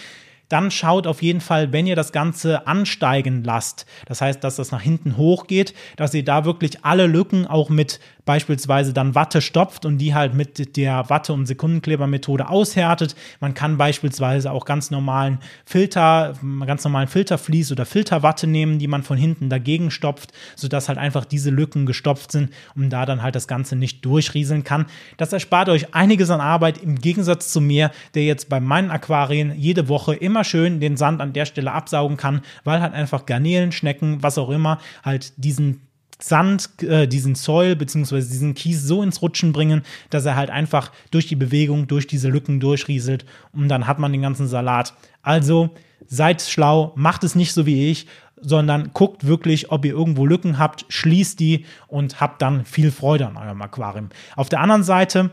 dann 0.50 0.72
schaut 0.72 1.08
auf 1.08 1.22
jeden 1.22 1.42
Fall, 1.42 1.72
wenn 1.72 1.88
ihr 1.88 1.96
das 1.96 2.12
Ganze 2.12 2.68
ansteigen 2.68 3.44
lasst, 3.44 3.86
das 4.06 4.22
heißt, 4.22 4.44
dass 4.44 4.56
das 4.58 4.72
nach 4.72 4.82
hinten 4.82 5.18
hochgeht, 5.18 5.74
dass 5.98 6.14
ihr 6.14 6.24
da 6.24 6.46
wirklich 6.46 6.84
alle 6.84 7.08
Lücken 7.08 7.48
auch 7.48 7.70
mit 7.70 8.00
beispielsweise 8.26 8.92
dann 8.92 9.16
Watte 9.16 9.42
stopft 9.42 9.86
und 9.86 10.00
die 10.00 10.14
halt 10.14 10.34
mit 10.34 10.76
der 10.76 11.10
Watte- 11.10 11.34
und 11.34 11.46
Sekundenklebermethode 11.46 12.50
aushärtet. 12.50 13.16
Man 13.40 13.54
kann 13.54 13.78
beispielsweise 13.78 14.52
auch 14.52 14.66
ganz 14.66 14.92
normalen 14.92 15.40
Filter, 15.66 16.34
ganz 16.66 16.84
normalen 16.84 17.08
Filtervlies 17.08 17.72
oder 17.72 17.86
Filterwatte 17.86 18.48
nehmen, 18.48 18.80
die 18.80 18.88
man 18.88 19.04
von 19.04 19.18
hinten 19.18 19.50
dagegen 19.50 19.92
stopft, 19.92 20.34
sodass 20.56 20.90
halt 20.90 20.98
einfach 20.98 21.26
diese 21.26 21.52
Lücken 21.52 21.86
gestopft 21.86 22.32
sind 22.32 22.52
und 22.76 22.90
da 22.90 23.06
dann 23.06 23.22
halt 23.22 23.36
das 23.36 23.48
Ganze 23.48 23.76
nicht 23.76 24.04
durchrieseln 24.04 24.64
kann. 24.64 24.88
Das 25.18 25.32
erspart 25.32 25.70
euch 25.70 25.94
einiges 25.94 26.30
an 26.30 26.42
Arbeit 26.42 26.80
im 26.80 26.96
Gegensatz 26.96 27.52
zu 27.52 27.62
mir, 27.62 27.92
der 28.16 28.24
jetzt 28.24 28.50
bei 28.50 28.60
meinen 28.60 28.92
Aquarien 28.92 29.54
jede 29.56 29.88
Woche 29.88 30.16
immer 30.16 30.44
schön 30.44 30.80
den 30.80 30.98
Sand 30.98 31.22
an 31.22 31.34
der 31.34 31.46
Stelle 31.46 31.72
absaugen 31.72 32.18
kann, 32.18 32.42
weil 32.64 32.82
halt 32.82 32.94
einfach 32.94 33.26
Garnelen, 33.26 33.72
Schnecken, 33.72 34.24
was 34.24 34.38
auch 34.38 34.50
immer, 34.50 34.80
halt 35.04 35.34
diesen 35.38 35.82
Sand, 36.20 36.82
äh, 36.82 37.08
diesen 37.08 37.36
Soil 37.36 37.76
beziehungsweise 37.76 38.30
diesen 38.30 38.54
Kies 38.54 38.84
so 38.84 39.04
ins 39.04 39.22
Rutschen 39.22 39.52
bringen, 39.52 39.84
dass 40.10 40.26
er 40.26 40.36
halt 40.36 40.50
einfach 40.50 40.92
durch 41.12 41.28
die 41.28 41.36
Bewegung, 41.36 41.88
durch 41.88 42.08
diese 42.08 42.30
Lücken 42.30 42.60
durchrieselt 42.60 43.26
und 43.52 43.68
dann 43.68 43.88
hat 43.88 44.00
man 44.00 44.12
den 44.12 44.22
ganzen 44.22 44.48
Salat. 44.48 44.94
Also 45.22 45.72
seid 46.08 46.42
schlau, 46.42 46.94
macht 46.96 47.24
es 47.24 47.36
nicht 47.36 47.54
so 47.54 47.66
wie 47.66 47.90
ich, 47.92 48.08
sondern 48.38 48.92
guckt 48.94 49.26
wirklich, 49.26 49.72
ob 49.72 49.86
ihr 49.86 49.94
irgendwo 49.94 50.26
Lücken 50.26 50.58
habt, 50.60 50.86
schließt 50.90 51.40
die 51.40 51.66
und 51.88 52.22
habt 52.22 52.42
dann 52.42 52.66
viel 52.66 52.92
Freude 52.92 53.28
an 53.28 53.38
eurem 53.38 53.62
Aquarium. 53.62 54.10
Auf 54.36 54.50
der 54.50 54.62
anderen 54.62 54.84
Seite 54.84 55.32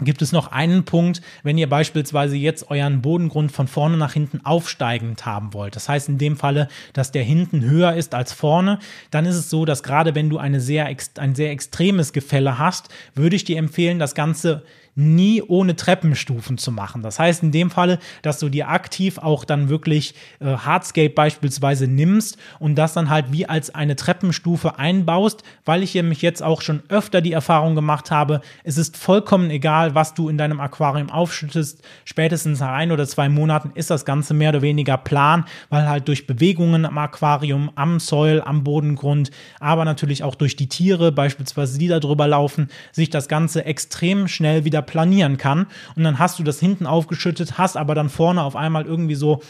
gibt 0.00 0.22
es 0.22 0.32
noch 0.32 0.50
einen 0.50 0.84
Punkt, 0.84 1.22
wenn 1.42 1.58
ihr 1.58 1.68
beispielsweise 1.68 2.36
jetzt 2.36 2.70
euren 2.70 3.02
Bodengrund 3.02 3.52
von 3.52 3.68
vorne 3.68 3.96
nach 3.96 4.12
hinten 4.12 4.44
aufsteigend 4.44 5.24
haben 5.26 5.52
wollt. 5.54 5.76
Das 5.76 5.88
heißt 5.88 6.08
in 6.08 6.18
dem 6.18 6.36
Falle, 6.36 6.68
dass 6.92 7.12
der 7.12 7.22
hinten 7.22 7.62
höher 7.62 7.94
ist 7.94 8.14
als 8.14 8.32
vorne, 8.32 8.78
dann 9.10 9.26
ist 9.26 9.36
es 9.36 9.50
so, 9.50 9.64
dass 9.64 9.82
gerade 9.82 10.14
wenn 10.14 10.30
du 10.30 10.38
eine 10.38 10.60
sehr, 10.60 10.86
ein 11.16 11.34
sehr 11.34 11.50
extremes 11.50 12.12
Gefälle 12.12 12.58
hast, 12.58 12.88
würde 13.14 13.36
ich 13.36 13.44
dir 13.44 13.58
empfehlen, 13.58 13.98
das 13.98 14.14
Ganze 14.14 14.64
nie 14.94 15.42
ohne 15.42 15.74
Treppenstufen 15.74 16.58
zu 16.58 16.70
machen. 16.70 17.02
Das 17.02 17.18
heißt 17.18 17.42
in 17.42 17.50
dem 17.50 17.70
Falle, 17.70 17.98
dass 18.20 18.38
du 18.38 18.50
dir 18.50 18.68
aktiv 18.68 19.18
auch 19.18 19.44
dann 19.44 19.70
wirklich 19.70 20.14
äh, 20.40 20.56
Hardscape 20.56 21.10
beispielsweise 21.10 21.86
nimmst 21.86 22.36
und 22.58 22.74
das 22.74 22.92
dann 22.92 23.08
halt 23.08 23.32
wie 23.32 23.46
als 23.46 23.74
eine 23.74 23.96
Treppenstufe 23.96 24.78
einbaust, 24.78 25.44
weil 25.64 25.82
ich 25.82 25.94
nämlich 25.94 26.20
jetzt 26.20 26.42
auch 26.42 26.60
schon 26.60 26.82
öfter 26.88 27.22
die 27.22 27.32
Erfahrung 27.32 27.74
gemacht 27.74 28.10
habe, 28.10 28.42
es 28.64 28.76
ist 28.76 28.98
vollkommen 28.98 29.50
egal, 29.50 29.94
was 29.94 30.12
du 30.12 30.28
in 30.28 30.36
deinem 30.36 30.60
Aquarium 30.60 31.08
aufschüttest, 31.08 31.82
spätestens 32.04 32.60
nach 32.60 32.72
ein 32.72 32.92
oder 32.92 33.06
zwei 33.06 33.30
Monaten 33.30 33.72
ist 33.74 33.90
das 33.90 34.04
Ganze 34.04 34.34
mehr 34.34 34.50
oder 34.50 34.62
weniger 34.62 34.98
plan, 34.98 35.46
weil 35.70 35.88
halt 35.88 36.06
durch 36.08 36.26
Bewegungen 36.26 36.84
am 36.84 36.98
Aquarium, 36.98 37.70
am 37.76 37.98
Soil, 37.98 38.42
am 38.42 38.62
Bodengrund, 38.62 39.30
aber 39.58 39.86
natürlich 39.86 40.22
auch 40.22 40.34
durch 40.34 40.56
die 40.56 40.68
Tiere, 40.68 41.12
beispielsweise 41.12 41.78
die 41.78 41.88
da 41.88 41.98
drüber 41.98 42.28
laufen, 42.28 42.68
sich 42.92 43.08
das 43.08 43.28
Ganze 43.28 43.64
extrem 43.64 44.28
schnell 44.28 44.66
wieder 44.66 44.81
planieren 44.82 45.36
kann. 45.36 45.66
Und 45.96 46.04
dann 46.04 46.18
hast 46.18 46.38
du 46.38 46.42
das 46.42 46.60
hinten 46.60 46.86
aufgeschüttet, 46.86 47.58
hast 47.58 47.76
aber 47.76 47.94
dann 47.94 48.08
vorne 48.08 48.42
auf 48.42 48.56
einmal 48.56 48.84
irgendwie 48.84 49.14
so 49.14 49.40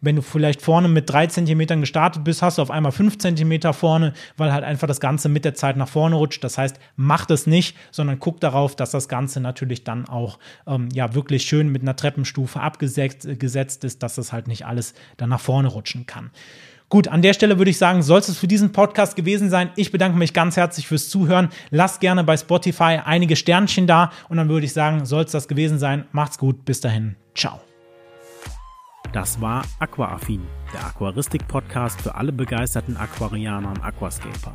wenn 0.00 0.16
du 0.16 0.22
vielleicht 0.22 0.62
vorne 0.62 0.88
mit 0.88 1.08
drei 1.10 1.26
Zentimetern 1.26 1.80
gestartet 1.80 2.24
bist, 2.24 2.42
hast 2.42 2.58
du 2.58 2.62
auf 2.62 2.70
einmal 2.70 2.92
fünf 2.92 3.18
Zentimeter 3.18 3.72
vorne, 3.72 4.12
weil 4.36 4.52
halt 4.52 4.64
einfach 4.64 4.86
das 4.86 5.00
Ganze 5.00 5.28
mit 5.28 5.44
der 5.44 5.54
Zeit 5.54 5.76
nach 5.76 5.88
vorne 5.88 6.16
rutscht. 6.16 6.42
Das 6.44 6.58
heißt, 6.58 6.78
mach 6.96 7.26
das 7.26 7.46
nicht, 7.46 7.76
sondern 7.90 8.20
guck 8.20 8.40
darauf, 8.40 8.76
dass 8.76 8.90
das 8.90 9.08
Ganze 9.08 9.40
natürlich 9.40 9.84
dann 9.84 10.08
auch 10.08 10.38
ähm, 10.66 10.88
ja 10.92 11.14
wirklich 11.14 11.44
schön 11.44 11.70
mit 11.70 11.82
einer 11.82 11.96
Treppenstufe 11.96 12.60
abgesetzt 12.60 13.26
äh, 13.26 13.86
ist, 13.86 14.02
dass 14.02 14.14
das 14.14 14.32
halt 14.32 14.48
nicht 14.48 14.66
alles 14.66 14.94
dann 15.16 15.30
nach 15.30 15.40
vorne 15.40 15.68
rutschen 15.68 16.06
kann. 16.06 16.30
Gut, 16.88 17.08
an 17.08 17.20
der 17.20 17.32
Stelle 17.32 17.58
würde 17.58 17.70
ich 17.70 17.78
sagen, 17.78 18.02
soll 18.02 18.20
es 18.20 18.38
für 18.38 18.46
diesen 18.46 18.70
Podcast 18.70 19.16
gewesen 19.16 19.50
sein. 19.50 19.70
Ich 19.74 19.90
bedanke 19.90 20.16
mich 20.16 20.32
ganz 20.32 20.56
herzlich 20.56 20.86
fürs 20.86 21.08
Zuhören. 21.08 21.48
Lasst 21.70 22.00
gerne 22.00 22.22
bei 22.22 22.36
Spotify 22.36 23.00
einige 23.04 23.34
Sternchen 23.34 23.88
da 23.88 24.12
und 24.28 24.36
dann 24.36 24.48
würde 24.48 24.66
ich 24.66 24.72
sagen, 24.72 25.04
soll 25.04 25.24
es 25.24 25.32
das 25.32 25.48
gewesen 25.48 25.80
sein. 25.80 26.04
Macht's 26.12 26.38
gut, 26.38 26.64
bis 26.64 26.80
dahin. 26.80 27.16
Ciao. 27.34 27.60
Das 29.12 29.40
war 29.40 29.64
Aquaaffin, 29.80 30.42
der 30.72 30.86
Aquaristik-Podcast 30.86 32.02
für 32.02 32.14
alle 32.14 32.32
begeisterten 32.32 32.96
Aquarianer 32.96 33.70
und 33.70 33.82
Aquascaper. 33.82 34.54